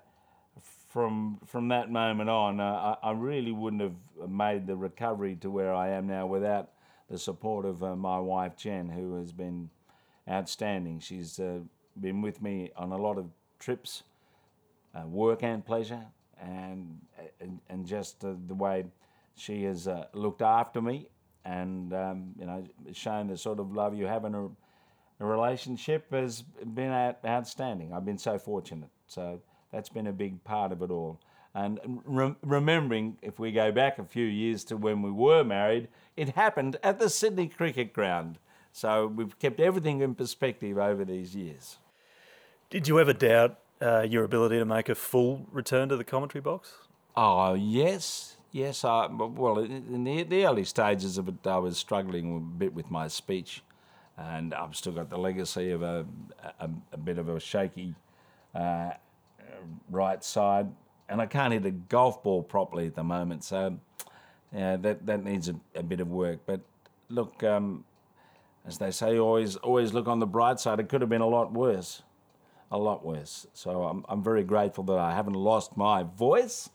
from 0.95 1.41
from 1.45 1.67
that 1.69 1.91
moment 1.91 2.31
on, 2.31 2.61
uh, 2.61 2.97
I, 3.03 3.09
I 3.09 3.13
really 3.15 3.51
wouldn't 3.51 3.83
have 3.83 4.31
made 4.31 4.69
the 4.69 4.77
recovery 4.77 5.35
to 5.41 5.51
where 5.51 5.75
I 5.75 5.89
am 5.89 6.07
now 6.07 6.25
without 6.29 6.71
the 7.11 7.19
support 7.19 7.67
of 7.67 7.83
uh, 7.83 7.97
my 7.97 8.21
wife 8.21 8.57
Jen, 8.57 8.89
who 8.89 9.19
has 9.19 9.33
been 9.33 9.71
outstanding. 10.31 11.01
She's 11.01 11.41
uh, 11.41 11.59
been 12.01 12.23
with 12.23 12.41
me 12.41 12.71
on 12.77 12.93
a 12.93 12.97
lot 12.97 13.19
of 13.19 13.27
trips, 13.59 14.05
uh, 14.95 15.05
work 15.09 15.43
and 15.43 15.67
pleasure, 15.67 16.07
and 16.41 17.01
and, 17.41 17.59
and 17.69 17.85
just 17.85 18.25
uh, 18.25 18.35
the 18.47 18.55
way 18.55 18.85
she 19.35 19.65
has 19.65 19.89
uh, 19.89 20.05
looked 20.13 20.43
after 20.43 20.81
me, 20.81 21.09
and 21.45 21.93
um, 21.93 22.35
you 22.39 22.47
know, 22.47 22.65
shown 22.93 23.27
the 23.27 23.37
sort 23.37 23.59
of 23.59 23.73
love 23.73 23.97
you 23.97 24.07
have 24.07 24.25
in 24.27 24.35
a, 24.37 24.45
a 24.45 25.27
relationship 25.27 26.13
has 26.13 26.43
been 26.43 26.93
out, 26.93 27.19
outstanding. 27.27 27.93
I've 27.93 28.05
been 28.05 28.17
so 28.17 28.39
fortunate. 28.39 28.91
So 29.09 29.41
that's 29.75 29.89
been 29.89 30.07
a 30.07 30.13
big 30.13 30.43
part 30.45 30.71
of 30.71 30.83
it 30.83 30.91
all. 30.91 31.19
And 31.53 32.01
re- 32.05 32.37
remembering, 32.43 33.17
if 33.23 33.39
we 33.39 33.53
go 33.53 33.73
back 33.73 33.99
a 33.99 34.05
few 34.05 34.25
years 34.25 34.65
to 34.65 34.77
when 34.77 35.03
we 35.03 35.11
were 35.11 35.45
married, 35.45 35.89
it 36.17 36.31
happened 36.31 36.77
at 36.83 36.99
the 36.99 37.09
Sydney 37.09 37.49
Cricket 37.49 37.93
Ground. 37.93 38.39
So 38.73 39.07
we've 39.07 39.39
kept 39.39 39.61
everything 39.61 40.01
in 40.01 40.15
perspective 40.15 40.79
over 40.79 41.05
these 41.05 41.35
years. 41.35 41.79
Did 42.71 42.89
you 42.89 42.99
ever 42.99 43.13
doubt 43.13 43.59
uh, 43.81 44.03
your 44.03 44.25
ability 44.25 44.59
to 44.59 44.65
make 44.65 44.89
a 44.89 44.95
full 44.95 45.47
return 45.53 45.89
to 45.89 45.97
the 45.97 46.05
commentary 46.05 46.43
box? 46.43 46.73
Oh 47.17 47.55
yes, 47.55 48.37
yes. 48.51 48.85
I, 48.85 49.07
well, 49.07 49.59
in 49.61 50.03
the, 50.03 50.25
the 50.25 50.47
early 50.47 50.65
stages 50.65 51.19
of 51.19 51.29
it, 51.29 51.47
I 51.47 51.59
was 51.59 51.79
struggling 51.79 52.37
a 52.37 52.41
bit 52.41 52.75
with 52.75 52.91
my 52.91 53.07
speech, 53.07 53.63
and 54.17 54.53
I've 54.55 54.75
still 54.75 54.93
got 54.93 55.11
the 55.11 55.19
legacy 55.19 55.71
of 55.71 55.83
a 55.83 56.05
a, 56.59 56.71
a 56.93 56.97
bit 56.97 57.19
of 57.19 57.29
a 57.29 57.39
shaky 57.39 57.95
uh, 58.55 58.91
right 59.91 60.23
side, 60.23 60.69
and 61.09 61.21
I 61.21 61.27
can't 61.27 61.53
hit 61.53 61.65
a 61.67 61.71
golf 61.71 62.23
ball 62.23 62.43
properly 62.43 62.87
at 62.87 62.95
the 62.95 63.05
moment. 63.05 63.45
So, 63.45 63.79
yeah, 64.53 64.77
that 64.77 65.07
that 65.07 65.25
needs 65.25 65.49
a, 65.49 65.57
a 65.75 65.83
bit 65.83 66.01
of 66.01 66.09
work. 66.09 66.41
But 66.47 66.61
look, 67.09 67.43
um, 67.43 67.85
as 68.67 68.79
they 68.79 68.91
say, 68.91 69.19
always 69.19 69.57
always 69.57 69.93
look 69.93 70.09
on 70.09 70.21
the 70.21 70.27
bright 70.27 70.61
side. 70.61 70.81
It 70.81 70.89
could 70.89 71.01
have 71.01 71.11
been 71.11 71.21
a 71.21 71.29
lot 71.29 71.53
worse, 71.53 72.03
a 72.71 72.79
lot 72.79 73.05
worse. 73.05 73.47
So 73.53 73.85
I'm 73.85 74.05
I'm 74.09 74.23
very 74.23 74.45
grateful 74.45 74.85
that 74.85 74.99
I 74.99 75.15
haven't 75.15 75.35
lost 75.35 75.77
my 75.77 76.03
voice 76.03 76.71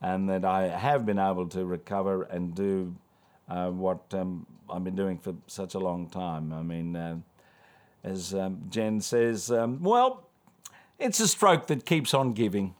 and 0.00 0.28
that 0.28 0.44
I 0.44 0.68
have 0.68 1.06
been 1.06 1.18
able 1.18 1.48
to 1.48 1.64
recover 1.64 2.24
and 2.24 2.54
do 2.54 2.94
uh, 3.48 3.70
what 3.70 4.02
um, 4.12 4.46
I've 4.68 4.84
been 4.84 4.96
doing 4.96 5.18
for 5.18 5.34
such 5.46 5.74
a 5.74 5.78
long 5.78 6.08
time. 6.08 6.52
I 6.52 6.62
mean, 6.62 6.96
uh, 6.96 7.16
as 8.04 8.34
um, 8.34 8.62
Jen 8.68 9.00
says, 9.00 9.50
um, 9.50 9.82
well, 9.82 10.25
it's 10.98 11.20
a 11.20 11.28
stroke 11.28 11.66
that 11.68 11.84
keeps 11.84 12.14
on 12.14 12.32
giving. 12.32 12.74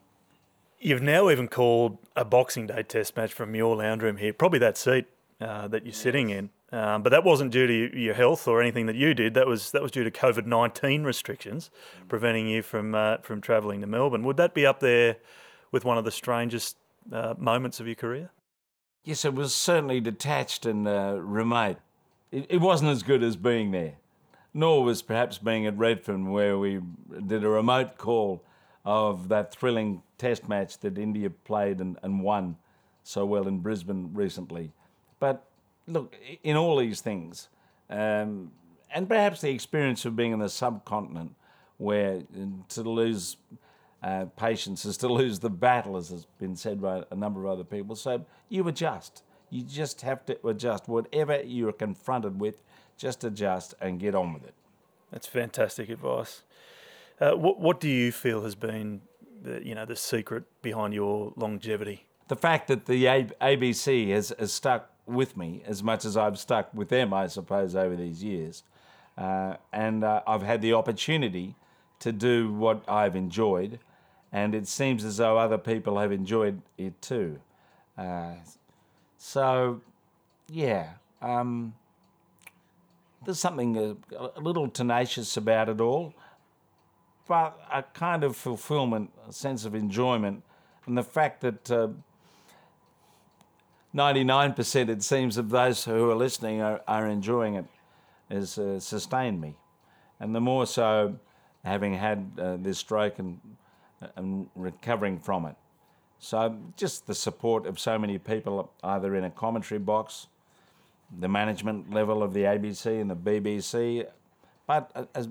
You've 0.78 1.02
now 1.02 1.30
even 1.30 1.48
called 1.48 1.98
a 2.14 2.24
Boxing 2.24 2.66
Day 2.66 2.82
test 2.82 3.16
match 3.16 3.32
from 3.32 3.54
your 3.54 3.76
lounge 3.76 4.02
room 4.02 4.18
here, 4.18 4.32
probably 4.32 4.58
that 4.60 4.76
seat 4.76 5.06
uh, 5.40 5.68
that 5.68 5.84
you're 5.84 5.94
sitting 5.94 6.30
in. 6.30 6.50
Um, 6.72 7.02
but 7.02 7.10
that 7.10 7.24
wasn't 7.24 7.52
due 7.52 7.66
to 7.66 7.98
your 7.98 8.14
health 8.14 8.48
or 8.48 8.60
anything 8.60 8.86
that 8.86 8.96
you 8.96 9.14
did. 9.14 9.34
That 9.34 9.46
was 9.46 9.70
that 9.70 9.82
was 9.82 9.92
due 9.92 10.02
to 10.02 10.10
COVID 10.10 10.46
nineteen 10.46 11.04
restrictions, 11.04 11.70
preventing 12.08 12.48
you 12.48 12.62
from 12.62 12.94
uh, 12.94 13.18
from 13.18 13.40
travelling 13.40 13.80
to 13.82 13.86
Melbourne. 13.86 14.24
Would 14.24 14.36
that 14.38 14.52
be 14.52 14.66
up 14.66 14.80
there 14.80 15.16
with 15.70 15.84
one 15.84 15.96
of 15.96 16.04
the 16.04 16.10
strangest 16.10 16.76
uh, 17.12 17.34
moments 17.38 17.78
of 17.78 17.86
your 17.86 17.94
career? 17.94 18.30
Yes, 19.04 19.24
it 19.24 19.34
was 19.34 19.54
certainly 19.54 20.00
detached 20.00 20.66
and 20.66 20.88
uh, 20.88 21.18
remote. 21.20 21.76
It, 22.32 22.46
it 22.48 22.60
wasn't 22.60 22.90
as 22.90 23.04
good 23.04 23.22
as 23.22 23.36
being 23.36 23.70
there, 23.70 23.94
nor 24.56 24.82
was 24.82 25.02
perhaps 25.02 25.36
being 25.36 25.66
at 25.66 25.76
Redfern, 25.76 26.30
where 26.30 26.58
we 26.58 26.80
did 27.26 27.44
a 27.44 27.48
remote 27.48 27.98
call 27.98 28.42
of 28.86 29.28
that 29.28 29.54
thrilling 29.54 30.02
test 30.16 30.48
match 30.48 30.78
that 30.78 30.96
India 30.96 31.28
played 31.28 31.78
and, 31.78 31.98
and 32.02 32.22
won 32.22 32.56
so 33.02 33.26
well 33.26 33.46
in 33.46 33.58
Brisbane 33.58 34.14
recently. 34.14 34.72
But 35.20 35.44
look, 35.86 36.16
in 36.42 36.56
all 36.56 36.78
these 36.78 37.02
things, 37.02 37.50
um, 37.90 38.50
and 38.90 39.06
perhaps 39.06 39.42
the 39.42 39.50
experience 39.50 40.06
of 40.06 40.16
being 40.16 40.32
in 40.32 40.38
the 40.38 40.48
subcontinent, 40.48 41.34
where 41.76 42.22
uh, 42.34 42.46
to 42.70 42.82
lose 42.82 43.36
uh, 44.02 44.24
patience 44.38 44.86
is 44.86 44.96
to 44.96 45.08
lose 45.08 45.38
the 45.38 45.50
battle, 45.50 45.98
as 45.98 46.08
has 46.08 46.24
been 46.38 46.56
said 46.56 46.80
by 46.80 47.04
a 47.10 47.14
number 47.14 47.44
of 47.44 47.50
other 47.50 47.64
people. 47.64 47.94
So 47.94 48.24
you 48.48 48.66
adjust. 48.68 49.22
You 49.50 49.64
just 49.64 50.00
have 50.00 50.24
to 50.26 50.46
adjust. 50.46 50.88
Whatever 50.88 51.42
you're 51.42 51.72
confronted 51.72 52.40
with, 52.40 52.62
just 52.96 53.24
adjust 53.24 53.74
and 53.80 53.98
get 53.98 54.14
on 54.14 54.32
with 54.32 54.44
it. 54.44 54.54
That's 55.10 55.26
fantastic 55.26 55.88
advice. 55.88 56.42
Uh, 57.20 57.32
what 57.32 57.60
what 57.60 57.80
do 57.80 57.88
you 57.88 58.12
feel 58.12 58.42
has 58.42 58.54
been 58.54 59.00
the 59.42 59.64
you 59.66 59.74
know 59.74 59.84
the 59.84 59.96
secret 59.96 60.44
behind 60.62 60.92
your 60.94 61.32
longevity? 61.36 62.04
The 62.28 62.36
fact 62.36 62.68
that 62.68 62.86
the 62.86 63.06
A- 63.06 63.30
ABC 63.40 64.10
has, 64.10 64.32
has 64.38 64.52
stuck 64.52 64.90
with 65.06 65.36
me 65.36 65.62
as 65.64 65.82
much 65.82 66.04
as 66.04 66.16
I've 66.16 66.38
stuck 66.38 66.72
with 66.74 66.88
them, 66.88 67.14
I 67.14 67.28
suppose, 67.28 67.76
over 67.76 67.94
these 67.94 68.22
years. 68.22 68.64
Uh, 69.16 69.54
and 69.72 70.02
uh, 70.04 70.22
I've 70.26 70.42
had 70.42 70.60
the 70.60 70.72
opportunity 70.72 71.54
to 72.00 72.12
do 72.12 72.52
what 72.52 72.82
I've 72.88 73.16
enjoyed, 73.16 73.78
and 74.32 74.54
it 74.54 74.66
seems 74.66 75.04
as 75.04 75.16
though 75.18 75.38
other 75.38 75.56
people 75.56 75.98
have 75.98 76.12
enjoyed 76.12 76.60
it 76.76 77.00
too. 77.00 77.38
Uh, 77.96 78.34
so, 79.16 79.80
yeah, 80.50 80.90
um, 81.22 81.74
there's 83.26 83.38
something 83.38 83.76
a, 83.76 83.96
a 84.36 84.40
little 84.40 84.68
tenacious 84.68 85.36
about 85.36 85.68
it 85.68 85.80
all, 85.80 86.14
but 87.28 87.60
a 87.72 87.82
kind 87.82 88.24
of 88.24 88.36
fulfillment, 88.36 89.10
a 89.28 89.32
sense 89.32 89.64
of 89.64 89.74
enjoyment, 89.74 90.42
and 90.86 90.96
the 90.96 91.04
fact 91.04 91.42
that. 91.42 91.70
Uh, 91.70 91.88
99% 93.94 94.90
it 94.90 95.02
seems 95.02 95.38
of 95.38 95.48
those 95.48 95.84
who 95.84 96.10
are 96.10 96.14
listening 96.14 96.60
are, 96.60 96.82
are 96.86 97.06
enjoying 97.06 97.54
it 97.54 97.64
has 98.30 98.58
uh, 98.58 98.78
sustained 98.78 99.40
me. 99.40 99.54
And 100.20 100.34
the 100.34 100.40
more 100.40 100.66
so 100.66 101.18
having 101.64 101.94
had 101.94 102.30
uh, 102.38 102.56
this 102.58 102.78
stroke 102.78 103.18
and, 103.18 103.40
and 104.16 104.48
recovering 104.54 105.18
from 105.18 105.46
it. 105.46 105.56
So 106.18 106.56
just 106.76 107.06
the 107.06 107.14
support 107.14 107.66
of 107.66 107.78
so 107.78 107.98
many 107.98 108.18
people, 108.18 108.70
either 108.82 109.14
in 109.14 109.24
a 109.24 109.30
commentary 109.30 109.78
box, 109.78 110.26
the 111.18 111.28
management 111.28 111.92
level 111.92 112.22
of 112.22 112.34
the 112.34 112.42
ABC 112.42 113.00
and 113.00 113.10
the 113.10 113.16
BBC, 113.16 114.06
but 114.66 114.90
uh, 114.94 115.04
as, 115.14 115.28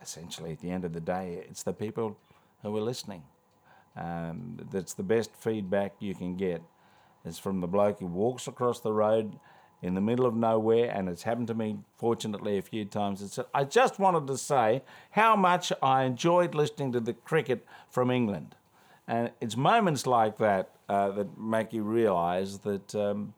essentially 0.00 0.52
at 0.52 0.60
the 0.60 0.70
end 0.70 0.84
of 0.84 0.92
the 0.92 1.00
day, 1.00 1.44
it's 1.48 1.62
the 1.62 1.72
people 1.72 2.16
who 2.62 2.76
are 2.76 2.80
listening. 2.80 3.22
Um, 3.96 4.58
that's 4.70 4.94
the 4.94 5.02
best 5.02 5.34
feedback 5.36 5.94
you 6.00 6.14
can 6.14 6.36
get. 6.36 6.62
It's 7.24 7.38
from 7.38 7.60
the 7.60 7.66
bloke 7.66 8.00
who 8.00 8.06
walks 8.06 8.46
across 8.48 8.80
the 8.80 8.92
road 8.92 9.38
in 9.82 9.94
the 9.94 10.00
middle 10.00 10.26
of 10.26 10.34
nowhere, 10.34 10.90
and 10.90 11.08
it's 11.08 11.24
happened 11.24 11.48
to 11.48 11.54
me, 11.54 11.78
fortunately, 11.98 12.56
a 12.56 12.62
few 12.62 12.84
times. 12.84 13.20
It's, 13.20 13.38
I 13.52 13.64
just 13.64 13.98
wanted 13.98 14.28
to 14.28 14.38
say 14.38 14.82
how 15.10 15.34
much 15.36 15.72
I 15.82 16.04
enjoyed 16.04 16.54
listening 16.54 16.92
to 16.92 17.00
the 17.00 17.12
cricket 17.12 17.66
from 17.90 18.10
England. 18.10 18.54
And 19.08 19.32
it's 19.40 19.56
moments 19.56 20.06
like 20.06 20.38
that 20.38 20.70
uh, 20.88 21.10
that 21.10 21.36
make 21.36 21.72
you 21.72 21.82
realise 21.82 22.58
that 22.58 22.94
um, 22.94 23.34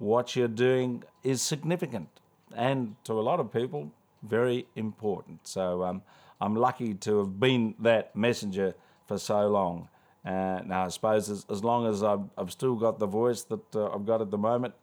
what 0.00 0.34
you're 0.34 0.48
doing 0.48 1.04
is 1.22 1.42
significant 1.42 2.08
and 2.56 2.96
to 3.04 3.12
a 3.12 3.20
lot 3.20 3.38
of 3.38 3.52
people, 3.52 3.92
very 4.22 4.66
important. 4.74 5.46
So 5.46 5.84
um, 5.84 6.02
I'm 6.40 6.56
lucky 6.56 6.94
to 6.94 7.18
have 7.18 7.38
been 7.38 7.74
that 7.80 8.16
messenger 8.16 8.74
for 9.06 9.18
so 9.18 9.46
long. 9.48 9.88
Uh, 10.24 10.60
now, 10.66 10.86
I 10.86 10.88
suppose 10.88 11.30
as, 11.30 11.46
as 11.50 11.62
long 11.62 11.86
as 11.86 12.02
I've, 12.02 12.24
I've, 12.36 12.50
still 12.50 12.74
got 12.74 12.98
the 12.98 13.06
voice 13.06 13.42
that 13.42 13.76
uh, 13.76 13.94
I've 13.94 14.04
got 14.04 14.20
at 14.20 14.30
the 14.30 14.38
moment, 14.38 14.74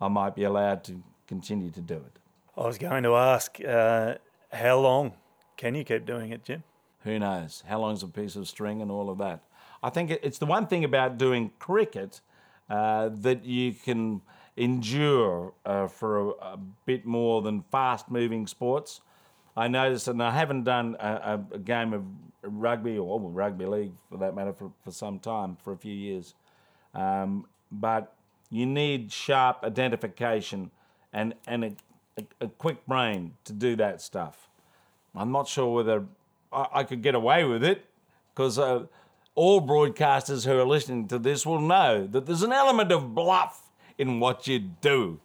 I 0.00 0.08
might 0.08 0.34
be 0.34 0.44
allowed 0.44 0.84
to 0.84 1.02
continue 1.26 1.70
to 1.70 1.80
do 1.80 1.94
it. 1.94 2.18
I 2.56 2.66
was 2.66 2.76
going 2.76 3.02
to 3.04 3.14
ask, 3.14 3.58
uh, 3.64 4.16
how 4.52 4.78
long 4.78 5.12
can 5.56 5.74
you 5.74 5.84
keep 5.84 6.04
doing 6.04 6.30
it, 6.30 6.44
Jim? 6.44 6.62
Who 7.04 7.18
knows? 7.18 7.62
How 7.66 7.80
long's 7.80 8.02
a 8.02 8.08
piece 8.08 8.36
of 8.36 8.48
string 8.48 8.82
and 8.82 8.90
all 8.90 9.08
of 9.08 9.18
that? 9.18 9.40
I 9.82 9.90
think 9.90 10.10
it's 10.10 10.38
the 10.38 10.46
one 10.46 10.66
thing 10.66 10.84
about 10.84 11.18
doing 11.18 11.50
cricket 11.58 12.20
uh, 12.68 13.10
that 13.12 13.44
you 13.44 13.72
can 13.72 14.20
endure 14.56 15.54
uh, 15.64 15.86
for 15.86 16.18
a, 16.18 16.28
a, 16.28 16.58
bit 16.84 17.06
more 17.06 17.42
than 17.42 17.62
fast 17.70 18.10
moving 18.10 18.46
sports. 18.46 19.00
I 19.56 19.68
noticed, 19.68 20.08
and 20.08 20.22
I 20.22 20.30
haven't 20.30 20.64
done 20.64 20.96
a, 20.98 21.40
a 21.52 21.58
game 21.58 21.92
of 21.92 22.04
rugby 22.42 22.98
or 22.98 23.18
well, 23.18 23.30
rugby 23.30 23.66
league 23.66 23.92
for 24.10 24.18
that 24.18 24.34
matter 24.34 24.52
for, 24.52 24.72
for 24.82 24.90
some 24.90 25.18
time, 25.18 25.56
for 25.62 25.72
a 25.72 25.76
few 25.76 25.94
years. 25.94 26.34
Um, 26.94 27.46
but 27.70 28.14
you 28.50 28.66
need 28.66 29.12
sharp 29.12 29.60
identification 29.62 30.70
and, 31.12 31.34
and 31.46 31.76
a, 32.18 32.24
a, 32.40 32.48
quick 32.48 32.84
brain 32.86 33.34
to 33.44 33.52
do 33.52 33.76
that 33.76 34.00
stuff. 34.02 34.48
I'm 35.14 35.32
not 35.32 35.48
sure 35.48 35.74
whether 35.74 36.04
I, 36.52 36.66
I 36.74 36.84
could 36.84 37.02
get 37.02 37.14
away 37.14 37.44
with 37.44 37.64
it 37.64 37.86
because. 38.34 38.58
Uh, 38.58 38.86
all 39.34 39.66
broadcasters 39.66 40.44
who 40.44 40.58
are 40.58 40.66
listening 40.66 41.08
to 41.08 41.18
this 41.18 41.46
will 41.46 41.58
know 41.58 42.06
that 42.06 42.26
there's 42.26 42.42
an 42.42 42.52
element 42.52 42.92
of 42.92 43.14
bluff 43.14 43.61
in 43.98 44.20
what 44.20 44.46
you 44.46 44.58
do. 44.58 45.20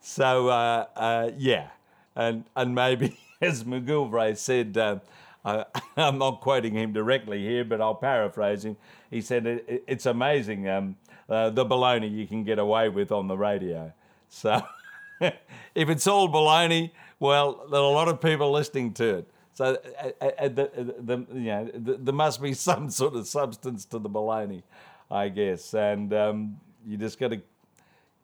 So, 0.00 0.48
uh, 0.48 0.86
uh, 0.96 1.30
yeah. 1.36 1.68
And, 2.14 2.44
and 2.56 2.74
maybe, 2.74 3.18
as 3.40 3.64
McGilvray 3.64 4.36
said, 4.36 4.76
uh, 4.76 4.98
I'm 5.96 6.18
not 6.18 6.40
quoting 6.40 6.74
him 6.74 6.92
directly 6.92 7.42
here, 7.42 7.64
but 7.64 7.80
I'll 7.80 7.94
paraphrase 7.94 8.64
him. 8.64 8.76
He 9.10 9.20
said, 9.20 9.46
it, 9.46 9.84
It's 9.86 10.06
amazing 10.06 10.68
um, 10.68 10.96
uh, 11.28 11.50
the 11.50 11.64
baloney 11.64 12.10
you 12.10 12.26
can 12.26 12.44
get 12.44 12.58
away 12.58 12.88
with 12.88 13.12
on 13.12 13.28
the 13.28 13.36
radio. 13.36 13.92
So, 14.28 14.62
if 15.20 15.88
it's 15.88 16.06
all 16.06 16.28
baloney, 16.28 16.90
well, 17.20 17.66
there 17.70 17.80
are 17.80 17.84
a 17.84 17.88
lot 17.88 18.08
of 18.08 18.20
people 18.20 18.50
listening 18.52 18.92
to 18.94 19.18
it. 19.18 19.30
So 19.54 19.76
uh, 20.20 20.24
uh, 20.24 20.48
the, 20.48 20.94
the, 21.00 21.26
you 21.34 21.46
know, 21.46 21.70
the, 21.74 21.96
there 21.96 22.14
must 22.14 22.40
be 22.40 22.54
some 22.54 22.90
sort 22.90 23.16
of 23.16 23.26
substance 23.26 23.84
to 23.86 23.98
the 23.98 24.08
baloney, 24.08 24.62
I 25.10 25.30
guess. 25.30 25.74
And 25.74 26.14
um, 26.14 26.60
you 26.86 26.96
just 26.96 27.18
got 27.18 27.32
to 27.32 27.40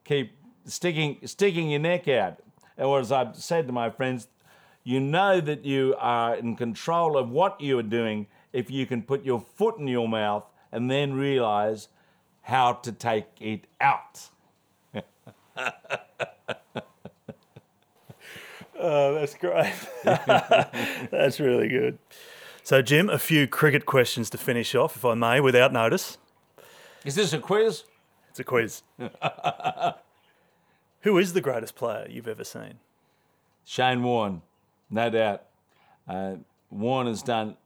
keep 0.05 0.37
sticking, 0.65 1.19
sticking 1.25 1.71
your 1.71 1.81
neck 1.81 2.09
out. 2.09 2.39
Or 2.77 3.01
as 3.01 3.13
I've 3.13 3.37
said 3.37 3.67
to 3.67 3.73
my 3.73 3.91
friends, 3.91 4.29
you 4.83 5.01
know 5.01 5.41
that 5.41 5.65
you 5.65 5.95
are 5.99 6.35
in 6.35 6.57
control 6.57 7.17
of 7.17 7.31
what 7.31 7.61
you 7.61 7.79
are 7.79 7.83
doing 7.83 8.27
if 8.53 8.71
you 8.71 8.87
can 8.87 9.03
put 9.03 9.25
your 9.25 9.41
foot 9.41 9.79
in 9.79 9.89
your 9.89 10.09
mouth 10.09 10.45
and 10.71 10.91
then 10.91 11.15
realize 11.15 11.89
how 12.43 12.75
to 12.75 12.93
take 12.93 13.27
it 13.41 13.67
out. 13.81 14.29
Oh, 18.87 19.15
that's 19.15 19.35
great. 19.35 19.73
that's 20.05 21.41
really 21.41 21.69
good. 21.69 21.99
So, 22.63 22.83
Jim, 22.83 23.09
a 23.09 23.19
few 23.19 23.47
cricket 23.47 23.87
questions 23.87 24.29
to 24.31 24.39
finish 24.39 24.75
off, 24.75 24.97
if 24.97 25.05
I 25.05 25.15
may, 25.15 25.41
without 25.41 25.73
notice. 25.73 26.19
Is 27.05 27.15
this 27.15 27.33
a 27.33 27.39
quiz? 27.39 27.85
It's 28.35 28.41
a 28.41 28.43
quiz. 28.43 28.83
Who 31.03 31.19
is 31.19 31.35
the 31.35 31.41
greatest 31.41 31.77
player 31.77 32.05
you've 32.11 32.27
ever 32.27 32.43
seen? 32.43 32.81
Shane 33.65 34.03
Warne, 34.03 34.43
no 34.91 35.09
doubt. 35.09 35.45
Uh, 36.09 36.39
Warne 36.69 37.07
has 37.07 37.23
done 37.23 37.57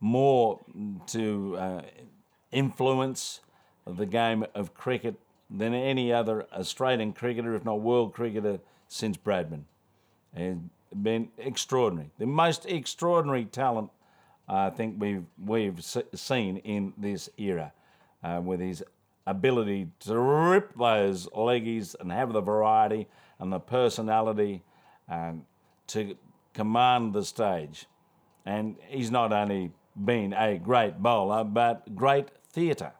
more 0.00 0.58
to 1.06 1.56
uh, 1.56 1.82
influence 2.50 3.42
the 3.86 4.06
game 4.06 4.44
of 4.56 4.74
cricket 4.74 5.14
than 5.48 5.72
any 5.72 6.12
other 6.12 6.48
Australian 6.52 7.12
cricketer, 7.12 7.54
if 7.54 7.64
not 7.64 7.80
world 7.80 8.12
cricketer, 8.12 8.58
since 8.88 9.16
Bradman 9.16 9.66
and 10.34 10.68
been 11.00 11.28
extraordinary. 11.38 12.10
The 12.18 12.26
most 12.26 12.66
extraordinary 12.66 13.44
talent 13.44 13.90
I 14.48 14.70
think 14.70 14.96
we've 14.98 15.26
we've 15.40 15.80
seen 15.80 16.56
in 16.56 16.92
this 16.98 17.30
era, 17.36 17.72
uh, 18.24 18.40
with 18.42 18.58
his 18.58 18.82
ability 19.30 19.88
to 20.00 20.18
rip 20.18 20.76
those 20.76 21.26
leggies 21.28 21.94
and 21.98 22.10
have 22.10 22.32
the 22.32 22.40
variety 22.40 23.06
and 23.38 23.52
the 23.52 23.60
personality 23.60 24.62
um, 25.08 25.44
to 25.88 26.16
command 26.54 27.12
the 27.12 27.24
stage. 27.24 27.86
And 28.44 28.76
he's 28.86 29.10
not 29.10 29.32
only 29.32 29.72
been 30.04 30.32
a 30.32 30.58
great 30.58 30.98
bowler, 30.98 31.44
but 31.44 31.94
great 31.94 32.28
theatre. 32.50 32.92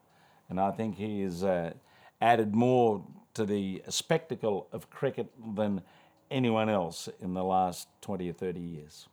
And 0.48 0.60
I 0.60 0.70
think 0.70 0.96
he 0.96 1.22
has 1.22 1.44
uh, 1.44 1.72
added 2.20 2.54
more 2.54 3.04
to 3.34 3.44
the 3.44 3.82
spectacle 3.88 4.68
of 4.72 4.90
cricket 4.90 5.28
than 5.54 5.82
anyone 6.30 6.68
else 6.68 7.08
in 7.20 7.34
the 7.34 7.44
last 7.44 7.88
20 8.02 8.28
or 8.28 8.32
30 8.32 8.60
years? 8.60 9.08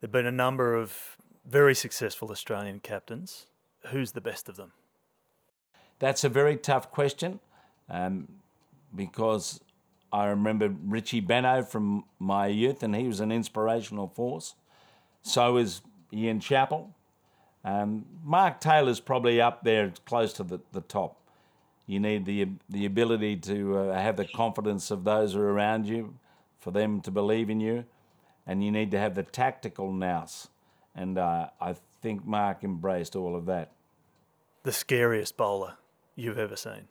There 0.00 0.08
have 0.08 0.12
been 0.12 0.26
a 0.26 0.32
number 0.32 0.74
of 0.74 1.16
very 1.46 1.74
successful 1.74 2.30
Australian 2.30 2.80
captains. 2.80 3.46
Who's 3.88 4.12
the 4.12 4.20
best 4.20 4.48
of 4.48 4.56
them? 4.56 4.72
That's 6.02 6.24
a 6.24 6.28
very 6.28 6.56
tough 6.56 6.90
question 6.90 7.38
um, 7.88 8.26
because 8.92 9.60
I 10.12 10.26
remember 10.26 10.74
Richie 10.84 11.20
Benaud 11.22 11.68
from 11.68 12.06
my 12.18 12.48
youth, 12.48 12.82
and 12.82 12.92
he 12.96 13.06
was 13.06 13.20
an 13.20 13.30
inspirational 13.30 14.08
force. 14.08 14.56
So 15.22 15.58
is 15.58 15.80
Ian 16.12 16.40
Chappell. 16.40 16.92
Um, 17.64 18.04
Mark 18.24 18.60
Taylor's 18.60 18.98
probably 18.98 19.40
up 19.40 19.62
there 19.62 19.92
close 20.04 20.32
to 20.32 20.42
the, 20.42 20.58
the 20.72 20.80
top. 20.80 21.20
You 21.86 22.00
need 22.00 22.24
the 22.24 22.48
the 22.68 22.84
ability 22.84 23.36
to 23.36 23.78
uh, 23.78 23.94
have 23.94 24.16
the 24.16 24.26
confidence 24.26 24.90
of 24.90 25.04
those 25.04 25.34
who 25.34 25.40
are 25.40 25.52
around 25.52 25.86
you, 25.86 26.14
for 26.58 26.72
them 26.72 27.00
to 27.02 27.12
believe 27.12 27.48
in 27.48 27.60
you, 27.60 27.84
and 28.44 28.64
you 28.64 28.72
need 28.72 28.90
to 28.90 28.98
have 28.98 29.14
the 29.14 29.22
tactical 29.22 29.92
nous. 29.92 30.48
And 30.96 31.16
uh, 31.16 31.50
I 31.60 31.76
think 32.00 32.26
Mark 32.26 32.64
embraced 32.64 33.14
all 33.14 33.36
of 33.36 33.46
that. 33.46 33.70
The 34.64 34.72
scariest 34.72 35.36
bowler 35.36 35.74
you've 36.16 36.38
ever 36.38 36.56
seen? 36.56 36.88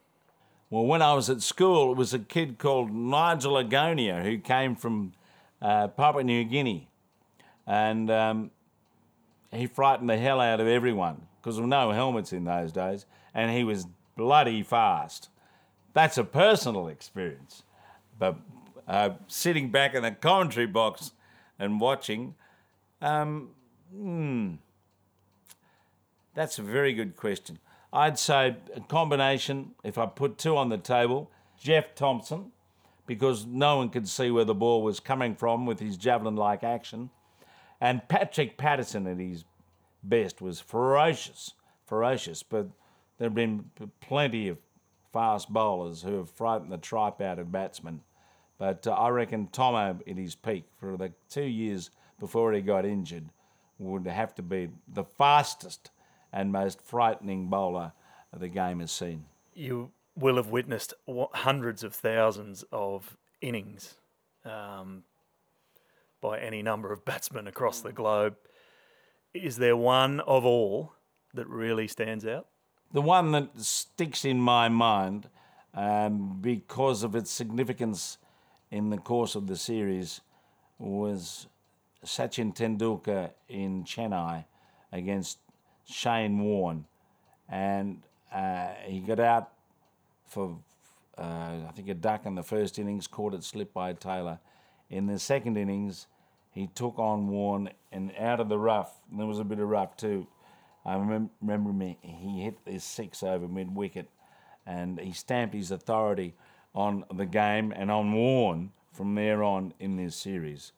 Well, 0.70 0.86
when 0.86 1.02
I 1.02 1.14
was 1.14 1.30
at 1.30 1.42
school, 1.42 1.92
it 1.92 1.98
was 1.98 2.14
a 2.14 2.20
kid 2.20 2.58
called 2.58 2.92
Nigel 2.92 3.54
Agonia 3.54 4.24
who 4.24 4.38
came 4.38 4.76
from 4.76 5.14
uh, 5.62 5.90
Papua 5.90 6.24
New 6.24 6.44
Guinea, 6.46 6.90
and 7.68 8.10
um, 8.10 8.52
he 9.52 9.68
frightened 9.68 10.10
the 10.10 10.18
hell 10.18 10.40
out 10.40 10.60
of 10.60 10.68
everyone 10.68 11.28
because 11.40 11.56
there 11.56 11.64
were 11.64 11.70
no 11.70 11.92
helmets 11.92 12.32
in 12.32 12.46
those 12.46 12.72
days, 12.72 13.06
and 13.34 13.52
he 13.52 13.64
was 13.64 13.86
bloody 14.16 14.64
fast. 14.64 15.30
That's 15.94 16.18
a 16.18 16.24
personal 16.24 16.88
experience. 16.88 17.64
But 18.18 18.38
uh, 18.88 19.12
sitting 19.28 19.72
back 19.72 19.94
in 19.94 20.04
the 20.04 20.12
commentary 20.12 20.68
box 20.68 21.12
and 21.60 21.82
watching, 21.82 22.36
um, 23.02 23.50
hmm, 23.94 24.54
that's 26.34 26.60
a 26.60 26.62
very 26.62 26.94
good 26.94 27.16
question. 27.16 27.60
I'd 27.94 28.18
say 28.18 28.56
a 28.76 28.80
combination, 28.82 29.72
if 29.84 29.98
I 29.98 30.06
put 30.06 30.38
two 30.38 30.56
on 30.56 30.70
the 30.70 30.78
table, 30.78 31.30
Jeff 31.60 31.94
Thomson, 31.94 32.52
because 33.06 33.46
no 33.46 33.78
one 33.78 33.90
could 33.90 34.08
see 34.08 34.32
where 34.32 34.46
the 34.46 34.56
ball 34.56 34.82
was 34.82 35.00
coming 35.00 35.36
from 35.36 35.66
with 35.66 35.80
his 35.80 35.98
javelin 35.98 36.36
like 36.36 36.64
action, 36.64 37.10
and 37.82 38.08
Patrick 38.08 38.58
Patterson 38.58 39.08
at 39.08 39.18
his 39.18 39.44
best 40.04 40.42
was 40.42 40.60
ferocious, 40.60 41.54
ferocious, 41.86 42.44
but 42.44 42.68
there 43.18 43.28
have 43.28 43.36
been 43.36 43.70
plenty 44.00 44.48
of 44.48 44.58
fast 45.12 45.50
bowlers 45.50 46.04
who 46.04 46.18
have 46.18 46.30
frightened 46.30 46.72
the 46.72 46.78
tripe 46.78 47.20
out 47.20 47.40
of 47.40 47.52
batsmen. 47.52 48.02
But 48.58 48.88
uh, 48.88 48.92
I 48.92 49.10
reckon 49.10 49.48
Thommo 49.48 50.00
at 50.08 50.18
his 50.18 50.36
peak 50.36 50.66
for 50.80 50.96
the 50.96 51.12
two 51.30 51.44
years 51.44 51.90
before 52.20 52.54
he 52.54 52.62
got 52.62 52.86
injured 52.86 53.26
would 53.80 54.06
have 54.06 54.36
to 54.36 54.44
be 54.44 54.70
the 54.88 55.04
fastest 55.04 55.90
and 56.32 56.52
most 56.52 56.82
frightening 56.82 57.48
bowler 57.48 57.94
the 58.34 58.48
game 58.48 58.80
has 58.80 58.92
seen. 58.92 59.26
You 59.54 59.92
will 60.16 60.38
have 60.38 60.50
witnessed 60.50 60.94
hundreds 61.08 61.84
of 61.84 61.94
thousands 61.94 62.64
of 62.72 63.18
innings 63.42 63.96
um, 64.46 65.04
by 66.22 66.40
any 66.40 66.62
number 66.62 66.92
of 66.92 67.04
batsmen 67.06 67.48
across 67.48 67.82
the 67.82 67.92
globe. 67.92 68.36
Is 69.34 69.58
there 69.58 69.78
one 69.78 70.20
of 70.22 70.46
all 70.46 70.94
that 71.34 71.48
really 71.48 71.88
stands 71.88 72.26
out? 72.26 72.48
The 72.94 73.02
one 73.02 73.32
that 73.32 73.50
sticks 73.60 74.26
in 74.26 74.40
my 74.40 74.68
mind 74.68 75.30
um, 75.74 76.40
because 76.42 77.04
of 77.04 77.16
its 77.16 77.32
significance 77.32 78.18
in 78.70 78.90
the 78.90 78.98
course 78.98 79.36
of 79.36 79.48
the 79.48 79.56
series 79.56 80.22
was 80.78 81.48
Sachin 82.06 82.54
Tendulkar 82.54 83.32
in 83.48 83.84
Chennai 83.84 84.46
against 84.92 85.38
Shane 85.92 86.40
Warne. 86.40 86.86
And 87.50 88.02
uh, 88.34 88.70
he 88.86 89.00
got 89.00 89.20
out 89.20 89.52
for, 90.28 90.58
uh, 91.18 91.22
I 91.68 91.72
think, 91.76 91.90
a 91.90 91.94
duck 91.94 92.26
in 92.26 92.36
the 92.36 92.44
first 92.44 92.80
innings, 92.80 93.08
caught 93.08 93.34
it 93.34 93.44
slip 93.44 93.74
by 93.74 93.94
Taylor. 93.94 94.40
In 94.90 95.08
the 95.08 95.20
second 95.20 95.58
innings, 95.58 96.08
he 96.52 96.68
took 96.68 97.00
on 97.00 97.28
Warne 97.28 97.70
and 97.92 98.12
out 98.18 98.40
of 98.40 98.50
the 98.50 98.58
rough, 98.58 99.00
and 99.10 99.20
there 99.20 99.28
was 99.28 99.40
a 99.40 99.44
bit 99.44 99.60
of 99.60 99.68
rough 99.68 99.96
too. 99.98 100.28
I 100.86 100.96
remem- 100.96 101.30
remember 101.42 101.72
me, 101.72 101.98
he 102.02 102.42
hit 102.42 102.66
this 102.66 102.84
six 102.84 103.24
over 103.24 103.48
mid 103.48 103.76
wicket 103.76 104.10
and 104.66 105.00
he 105.00 105.12
stamped 105.12 105.54
his 105.54 105.72
authority 105.72 106.34
on 106.74 107.06
the 107.14 107.26
game 107.26 107.72
and 107.76 107.92
on 107.92 108.14
Warne 108.14 108.72
from 108.92 109.16
there 109.16 109.44
on 109.44 109.74
in 109.80 109.98
this 109.98 110.16
series. 110.16 110.72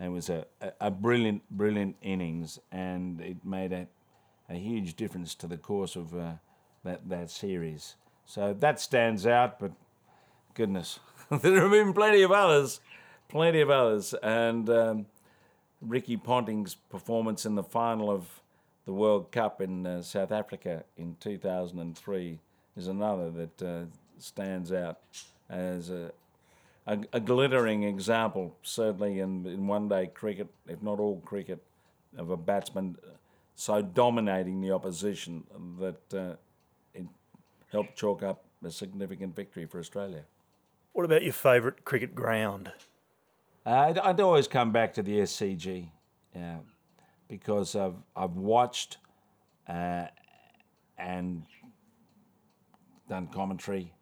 It 0.00 0.08
was 0.08 0.28
a, 0.30 0.46
a, 0.60 0.72
a 0.80 0.90
brilliant, 0.90 1.42
brilliant 1.50 1.96
innings 2.00 2.58
and 2.70 3.20
it 3.20 3.44
made 3.44 3.72
a, 3.72 3.86
a 4.50 4.56
huge 4.56 4.96
difference 4.96 5.34
to 5.36 5.46
the 5.46 5.56
course 5.56 5.96
of 5.96 6.14
uh, 6.14 6.32
that, 6.84 7.08
that 7.08 7.30
series. 7.30 7.94
So 8.26 8.54
that 8.58 8.80
stands 8.80 9.26
out, 9.26 9.60
but 9.60 9.72
goodness, 10.54 10.98
there 11.30 11.62
have 11.62 11.70
been 11.70 11.92
plenty 11.92 12.22
of 12.22 12.32
others, 12.32 12.80
plenty 13.28 13.60
of 13.60 13.70
others. 13.70 14.14
And 14.22 14.68
um, 14.68 15.06
Ricky 15.80 16.16
Ponting's 16.16 16.74
performance 16.74 17.46
in 17.46 17.54
the 17.54 17.62
final 17.62 18.10
of 18.10 18.40
the 18.86 18.92
World 18.92 19.30
Cup 19.30 19.60
in 19.60 19.86
uh, 19.86 20.02
South 20.02 20.32
Africa 20.32 20.84
in 20.96 21.16
2003 21.20 22.38
is 22.76 22.88
another 22.88 23.30
that 23.30 23.62
uh, 23.62 23.84
stands 24.18 24.72
out 24.72 24.98
as 25.48 25.90
a, 25.90 26.10
a, 26.86 26.98
a, 27.12 27.20
glittering 27.20 27.82
example, 27.84 28.56
certainly 28.62 29.20
in, 29.20 29.46
in 29.46 29.66
one 29.66 29.88
day 29.88 30.06
cricket, 30.06 30.48
if 30.66 30.82
not 30.82 30.98
all 30.98 31.20
cricket, 31.24 31.62
of 32.16 32.30
a 32.30 32.36
batsman 32.36 32.96
so 33.60 33.82
dominating 33.82 34.62
the 34.62 34.70
opposition 34.70 35.44
that 35.78 36.18
uh, 36.18 36.36
it 36.94 37.04
helped 37.70 37.94
chalk 37.94 38.22
up 38.22 38.42
a 38.64 38.70
significant 38.70 39.36
victory 39.36 39.66
for 39.66 39.78
Australia. 39.78 40.24
What 40.94 41.04
about 41.04 41.22
your 41.22 41.34
favourite 41.34 41.84
cricket 41.84 42.14
ground? 42.14 42.72
Uh, 43.66 43.70
I'd, 43.70 43.98
I'd, 43.98 44.20
always 44.20 44.48
come 44.48 44.72
back 44.72 44.94
to 44.94 45.02
the 45.02 45.18
SCG 45.18 45.90
yeah, 46.34 46.56
because 47.28 47.76
I've, 47.76 47.96
I've 48.16 48.32
watched 48.32 48.96
uh, 49.68 50.06
and 50.96 51.42
done 53.10 53.26
commentary. 53.26 53.92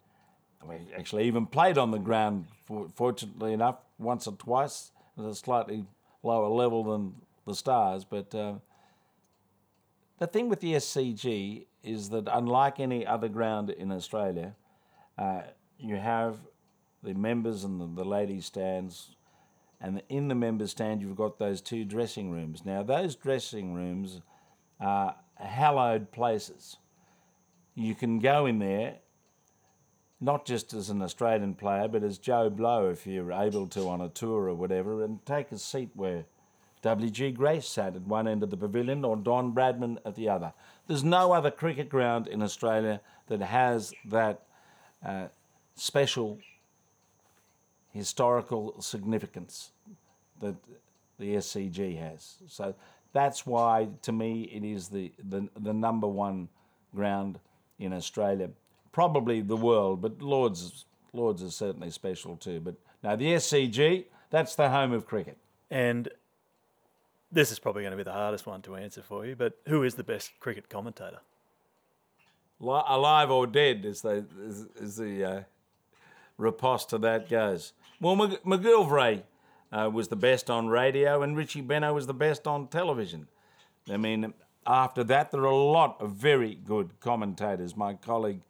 We 0.64 0.77
actually 0.97 1.25
even 1.25 1.47
played 1.47 1.79
on 1.79 1.90
the 1.90 1.99
ground, 1.99 2.47
fortunately 2.94 3.55
enough, 3.55 3.79
once 3.99 4.29
or 4.29 4.37
twice 4.37 4.92
at 5.18 5.25
a 5.25 5.35
slightly 5.35 5.85
lower 6.23 6.49
level 6.49 6.85
than 6.85 7.14
the 7.44 7.57
Stars. 7.57 8.05
But 8.05 8.33
uh, 8.37 8.55
the 10.18 10.26
thing 10.26 10.48
with 10.48 10.61
the 10.61 10.74
SCG 10.74 11.66
is 11.83 12.11
that, 12.11 12.28
unlike 12.31 12.81
any 12.81 13.07
other 13.07 13.28
ground 13.28 13.70
in 13.70 13.92
Australia, 13.92 14.54
uh, 15.16 15.42
you 15.78 15.96
have 15.96 16.38
the 17.02 17.14
members 17.14 17.64
and 17.64 17.81
the, 17.81 18.02
the 18.02 18.09
ladies' 18.09 18.46
stands, 18.46 19.16
and 19.81 20.02
in 20.09 20.28
the 20.28 20.35
members' 20.35 20.72
stand, 20.72 21.00
you've 21.00 21.16
got 21.16 21.38
those 21.38 21.61
two 21.61 21.85
dressing 21.85 22.31
rooms. 22.31 22.64
Now, 22.64 22.83
those 22.83 23.14
dressing 23.14 23.74
rooms 23.74 24.20
are 24.81 25.14
hallowed 25.37 26.11
places 26.11 26.76
you 27.78 27.94
can 27.94 28.18
go 28.18 28.46
in 28.46 28.59
there, 28.59 28.96
not 30.20 30.44
just 30.44 30.74
as 30.74 30.90
an 30.90 31.00
Australian 31.00 31.54
player, 31.54 31.87
but 31.87 32.02
as 32.02 32.18
Joe 32.18 32.50
Blow 32.50 32.90
if 32.90 33.07
you're 33.07 33.33
able 33.33 33.68
to 33.68 33.88
on 33.88 34.00
a 34.00 34.09
tour 34.09 34.48
or 34.48 34.54
whatever, 34.54 35.04
and 35.04 35.24
take 35.24 35.52
a 35.52 35.59
seat 35.59 35.90
where 35.94 36.24
W.G. 36.83 37.33
Grace 37.33 37.67
sat 37.67 37.97
at 37.97 38.03
one 38.03 38.29
end 38.29 38.43
of 38.43 38.51
the 38.51 38.57
pavilion 38.57 39.05
or 39.05 39.17
Don 39.17 39.53
Bradman 39.53 39.99
at 40.05 40.14
the 40.14 40.29
other. 40.29 40.53
There's 40.87 41.05
no 41.05 41.33
other 41.33 41.51
cricket 41.51 41.88
ground 41.88 42.27
in 42.27 42.43
Australia 42.43 43.01
that 43.29 43.41
has 43.41 43.93
that 44.07 44.43
uh, 45.05 45.27
special 45.75 46.38
historical 47.93 48.81
significance 48.81 49.71
that 50.41 50.55
the 51.19 51.35
SCG 51.35 51.99
has. 51.99 52.37
So 52.47 52.75
that's 53.12 53.47
why, 53.47 53.88
to 54.03 54.12
me, 54.12 54.43
it 54.43 54.64
is 54.64 54.88
the, 54.88 55.12
the, 55.29 55.49
the 55.59 55.73
number 55.73 56.07
one 56.07 56.49
ground 56.95 57.38
in 57.79 57.93
Australia, 57.93 58.51
probably 58.93 59.41
the 59.41 59.57
world, 59.57 60.01
but 60.01 60.21
Lord's 60.21 60.85
Lord's 61.12 61.43
is 61.43 61.55
certainly 61.55 61.91
special 61.91 62.37
too. 62.37 62.61
But 62.61 62.75
now 63.03 63.17
the 63.17 63.35
SCG, 63.35 64.05
that's 64.31 64.55
the 64.55 64.71
home 64.71 64.93
of 64.93 65.07
cricket. 65.07 65.38
And 65.71 66.09
this 67.31 67.53
is 67.53 67.59
probably 67.59 67.83
going 67.83 67.93
to 67.93 67.97
be 67.97 68.03
the 68.03 68.12
hardest 68.12 68.47
one 68.47 68.62
to 68.62 68.77
answer 68.77 69.03
for 69.03 69.27
you, 69.27 69.37
but 69.37 69.59
who 69.67 69.83
is 69.83 69.95
the 69.95 70.05
best 70.05 70.33
cricket 70.41 70.69
commentator? 70.69 71.21
Alive 72.61 73.31
or 73.31 73.47
dead, 73.47 73.85
as, 73.85 74.05
as, 74.05 74.97
the 74.97 75.25
uh, 75.25 75.43
riposte 76.38 76.91
to 76.91 76.99
that 76.99 77.29
goes. 77.29 77.73
Well, 78.01 78.17
McGilvray 78.17 79.23
uh, 79.71 79.91
was 79.93 80.09
the 80.09 80.17
best 80.17 80.51
on 80.51 80.67
radio, 80.69 81.23
and 81.23 81.37
Richie 81.37 81.62
Benaud 81.62 81.95
was 81.95 82.07
the 82.07 82.14
best 82.14 82.49
on 82.49 82.67
television. 82.67 83.29
I 83.88 83.97
mean, 83.97 84.35
after 84.67 85.05
that, 85.05 85.31
there 85.31 85.43
are 85.43 85.47
a 85.47 85.57
lot 85.57 86.01
of 86.01 86.12
very 86.12 86.55
good 86.55 86.99
commentators. 87.01 87.77
My 87.77 87.95
colleague 87.95 88.41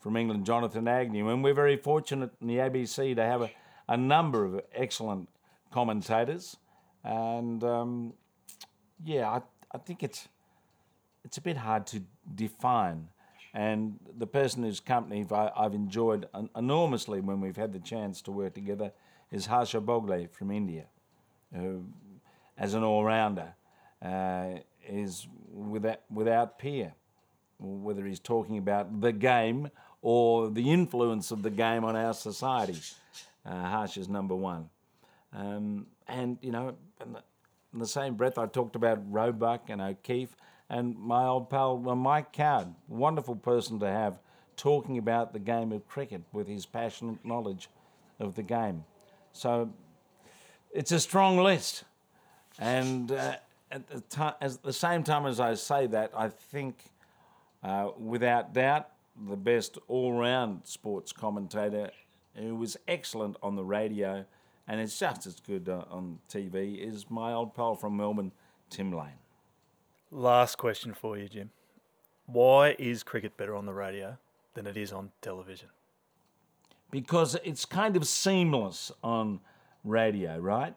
from 0.00 0.16
England, 0.16 0.46
Jonathan 0.46 0.88
Agnew, 0.88 1.28
and 1.28 1.44
we're 1.44 1.52
very 1.52 1.76
fortunate 1.76 2.30
in 2.40 2.46
the 2.46 2.56
ABC 2.56 3.14
to 3.16 3.22
have 3.22 3.42
a, 3.42 3.50
a 3.86 3.96
number 3.96 4.44
of 4.44 4.60
excellent 4.74 5.28
commentators. 5.70 6.56
And 7.04 7.62
um, 7.62 8.14
yeah, 9.04 9.28
I, 9.28 9.40
I 9.72 9.78
think 9.78 10.02
it's 10.02 10.28
it's 11.24 11.36
a 11.36 11.40
bit 11.40 11.56
hard 11.56 11.86
to 11.88 12.02
define. 12.34 13.08
And 13.54 13.98
the 14.16 14.26
person 14.26 14.62
whose 14.62 14.78
company 14.80 15.26
I, 15.30 15.50
have 15.56 15.74
enjoyed 15.74 16.28
enormously 16.56 17.20
when 17.20 17.40
we've 17.40 17.56
had 17.56 17.72
the 17.72 17.78
chance 17.78 18.22
to 18.22 18.30
work 18.30 18.54
together 18.54 18.92
is 19.30 19.46
Harsha 19.46 19.80
Bhogle 19.80 20.30
from 20.30 20.50
India, 20.50 20.84
who, 21.54 21.84
as 22.56 22.74
an 22.74 22.82
all 22.82 23.04
rounder, 23.04 23.54
uh, 24.02 24.58
is 24.86 25.26
without, 25.52 26.00
without 26.10 26.58
peer, 26.58 26.94
whether 27.58 28.04
he's 28.04 28.20
talking 28.20 28.58
about 28.58 29.00
the 29.00 29.12
game 29.12 29.70
or 30.02 30.50
the 30.50 30.70
influence 30.70 31.30
of 31.30 31.42
the 31.42 31.50
game 31.50 31.84
on 31.84 31.96
our 31.96 32.14
society. 32.14 32.78
Uh, 33.44 33.50
Harsh 33.50 33.96
is 33.96 34.08
number 34.08 34.34
one. 34.34 34.68
Um, 35.32 35.86
and, 36.06 36.38
you 36.40 36.52
know, 36.52 36.74
in 37.02 37.12
the, 37.14 37.22
in 37.72 37.78
the, 37.78 37.86
same 37.86 38.14
breath, 38.14 38.38
I 38.38 38.46
talked 38.46 38.76
about 38.76 39.00
Roebuck 39.10 39.68
and 39.68 39.80
O'Keeffe 39.80 40.34
and 40.70 40.98
my 40.98 41.24
old 41.24 41.50
pal 41.50 41.78
well, 41.78 41.96
Mike 41.96 42.32
Coward, 42.32 42.68
wonderful 42.88 43.36
person 43.36 43.78
to 43.80 43.86
have 43.86 44.18
talking 44.56 44.98
about 44.98 45.32
the 45.32 45.38
game 45.38 45.72
of 45.72 45.86
cricket 45.86 46.22
with 46.32 46.48
his 46.48 46.66
passionate 46.66 47.24
knowledge 47.24 47.68
of 48.18 48.34
the 48.34 48.42
game. 48.42 48.84
So 49.32 49.70
it's 50.72 50.92
a 50.92 51.00
strong 51.00 51.38
list. 51.38 51.84
And 52.58 53.12
uh, 53.12 53.36
at 53.70 53.86
the, 53.86 54.00
time, 54.00 54.34
at 54.40 54.62
the 54.62 54.72
same 54.72 55.04
time 55.04 55.26
as 55.26 55.40
I 55.40 55.54
say 55.54 55.86
that, 55.88 56.10
I 56.14 56.28
think, 56.28 56.82
uh, 57.62 57.90
without 57.96 58.52
doubt, 58.52 58.88
the 59.28 59.36
best 59.36 59.78
all-round 59.88 60.62
sports 60.64 61.12
commentator 61.12 61.90
who 62.34 62.54
was 62.56 62.76
excellent 62.86 63.36
on 63.42 63.56
the 63.56 63.64
radio 63.64 64.24
and 64.68 64.80
it's 64.80 64.98
just 64.98 65.26
as 65.26 65.40
good 65.40 65.68
uh, 65.68 65.84
on 65.90 66.18
TV 66.28 66.78
is 66.78 67.06
my 67.08 67.32
old 67.32 67.54
pal 67.54 67.74
from 67.74 67.96
Melbourne, 67.96 68.32
Tim 68.68 68.92
Lane. 68.92 69.18
Last 70.10 70.56
question 70.58 70.92
for 70.92 71.16
you, 71.16 71.26
Jim. 71.26 71.50
Why 72.26 72.76
is 72.78 73.02
cricket 73.02 73.38
better 73.38 73.56
on 73.56 73.64
the 73.64 73.72
radio 73.72 74.18
than 74.52 74.66
it 74.66 74.76
is 74.76 74.92
on 74.92 75.10
television? 75.22 75.68
Because 76.90 77.34
it's 77.42 77.64
kind 77.64 77.96
of 77.96 78.06
seamless 78.06 78.92
on 79.02 79.40
radio, 79.84 80.38
right? 80.38 80.74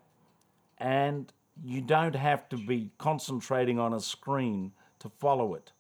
And 0.78 1.32
you 1.62 1.82
don't 1.82 2.16
have 2.16 2.48
to 2.50 2.58
be 2.58 2.92
concentrating 2.98 3.78
on 3.78 3.94
a 3.94 4.00
screen 4.00 4.72
to 5.00 5.10
follow 5.20 5.54
it. 5.54 5.74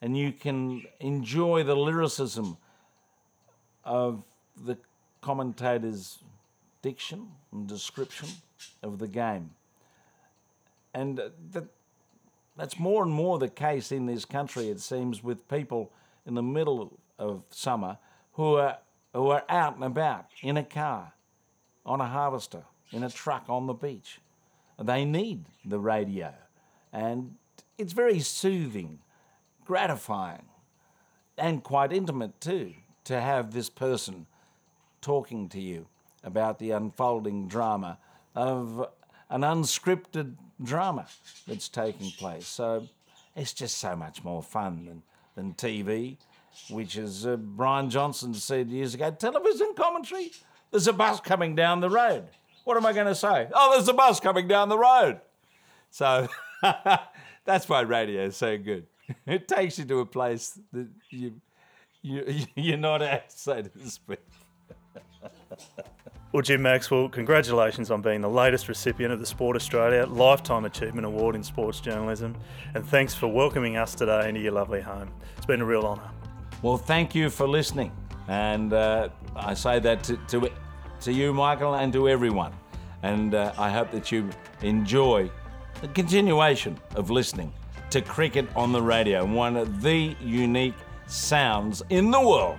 And 0.00 0.16
you 0.16 0.32
can 0.32 0.84
enjoy 1.00 1.62
the 1.62 1.76
lyricism 1.76 2.56
of 3.84 4.24
the 4.64 4.78
commentator's 5.20 6.18
diction 6.82 7.28
and 7.52 7.66
description 7.66 8.28
of 8.82 8.98
the 8.98 9.08
game. 9.08 9.50
And 10.92 11.18
uh, 11.18 11.30
the, 11.50 11.68
that's 12.56 12.78
more 12.78 13.02
and 13.02 13.12
more 13.12 13.38
the 13.38 13.48
case 13.48 13.92
in 13.92 14.06
this 14.06 14.24
country, 14.24 14.68
it 14.68 14.80
seems, 14.80 15.22
with 15.22 15.48
people 15.48 15.90
in 16.26 16.34
the 16.34 16.42
middle 16.42 16.98
of 17.18 17.42
summer 17.50 17.98
who 18.32 18.56
are, 18.56 18.78
who 19.14 19.30
are 19.30 19.44
out 19.48 19.76
and 19.76 19.84
about 19.84 20.26
in 20.42 20.56
a 20.56 20.64
car, 20.64 21.14
on 21.86 22.00
a 22.00 22.06
harvester, 22.06 22.64
in 22.90 23.02
a 23.02 23.10
truck 23.10 23.44
on 23.48 23.66
the 23.66 23.72
beach. 23.72 24.20
They 24.78 25.04
need 25.04 25.46
the 25.64 25.78
radio. 25.78 26.34
And 26.92 27.36
it's 27.78 27.92
very 27.92 28.20
soothing, 28.20 28.98
gratifying, 29.64 30.46
and 31.38 31.62
quite 31.62 31.92
intimate 31.92 32.40
too 32.40 32.74
to 33.04 33.20
have 33.20 33.52
this 33.52 33.70
person 33.70 34.26
talking 35.00 35.48
to 35.48 35.60
you 35.60 35.86
about 36.24 36.58
the 36.58 36.70
unfolding 36.70 37.48
drama 37.48 37.98
of 38.34 38.88
an 39.30 39.42
unscripted 39.42 40.34
drama 40.62 41.06
that's 41.46 41.68
taking 41.68 42.10
place. 42.12 42.46
So 42.46 42.88
it's 43.34 43.52
just 43.52 43.78
so 43.78 43.96
much 43.96 44.22
more 44.22 44.42
fun 44.42 44.84
than, 44.86 45.02
than 45.34 45.54
TV, 45.54 46.18
which, 46.70 46.96
as 46.96 47.26
uh, 47.26 47.36
Brian 47.36 47.90
Johnston 47.90 48.34
said 48.34 48.68
years 48.68 48.94
ago, 48.94 49.10
television 49.10 49.74
commentary. 49.74 50.30
There's 50.70 50.86
a 50.86 50.92
bus 50.92 51.20
coming 51.20 51.54
down 51.54 51.80
the 51.80 51.90
road. 51.90 52.24
What 52.64 52.76
am 52.76 52.86
I 52.86 52.92
going 52.92 53.06
to 53.06 53.14
say? 53.14 53.48
Oh, 53.52 53.72
there's 53.72 53.88
a 53.88 53.92
bus 53.92 54.20
coming 54.20 54.48
down 54.48 54.68
the 54.68 54.78
road. 54.78 55.20
So 55.90 56.28
that's 57.44 57.68
why 57.68 57.80
radio 57.82 58.24
is 58.24 58.36
so 58.36 58.56
good. 58.58 58.86
It 59.26 59.46
takes 59.48 59.78
you 59.78 59.84
to 59.86 59.98
a 59.98 60.06
place 60.06 60.58
that 60.72 60.88
you, 61.10 61.34
you 62.00 62.46
you're 62.54 62.78
not 62.78 63.02
at, 63.02 63.30
so 63.32 63.60
to 63.60 63.90
speak. 63.90 64.20
Well, 66.32 66.40
Jim 66.40 66.62
Maxwell, 66.62 67.10
congratulations 67.10 67.90
on 67.90 68.00
being 68.00 68.22
the 68.22 68.30
latest 68.30 68.66
recipient 68.66 69.12
of 69.12 69.20
the 69.20 69.26
Sport 69.26 69.54
Australia 69.54 70.06
Lifetime 70.06 70.64
Achievement 70.64 71.04
Award 71.04 71.36
in 71.36 71.42
Sports 71.42 71.78
Journalism, 71.78 72.34
and 72.72 72.86
thanks 72.86 73.14
for 73.14 73.26
welcoming 73.26 73.76
us 73.76 73.94
today 73.94 74.30
into 74.30 74.40
your 74.40 74.52
lovely 74.52 74.80
home. 74.80 75.10
It's 75.36 75.44
been 75.44 75.60
a 75.60 75.64
real 75.66 75.82
honour. 75.82 76.10
Well, 76.62 76.78
thank 76.78 77.14
you 77.14 77.28
for 77.28 77.46
listening, 77.46 77.92
and 78.28 78.72
uh, 78.72 79.10
I 79.36 79.52
say 79.52 79.78
that 79.80 80.02
to, 80.04 80.16
to, 80.28 80.50
to 81.02 81.12
you, 81.12 81.34
Michael, 81.34 81.74
and 81.74 81.92
to 81.92 82.08
everyone. 82.08 82.54
And 83.02 83.34
uh, 83.34 83.52
I 83.58 83.68
hope 83.68 83.90
that 83.90 84.10
you 84.10 84.30
enjoy 84.62 85.30
the 85.82 85.88
continuation 85.88 86.78
of 86.94 87.10
listening 87.10 87.52
to 87.90 88.00
cricket 88.00 88.48
on 88.56 88.72
the 88.72 88.80
radio, 88.80 89.26
one 89.26 89.54
of 89.54 89.82
the 89.82 90.16
unique 90.18 90.76
sounds 91.06 91.82
in 91.90 92.10
the 92.10 92.26
world. 92.26 92.56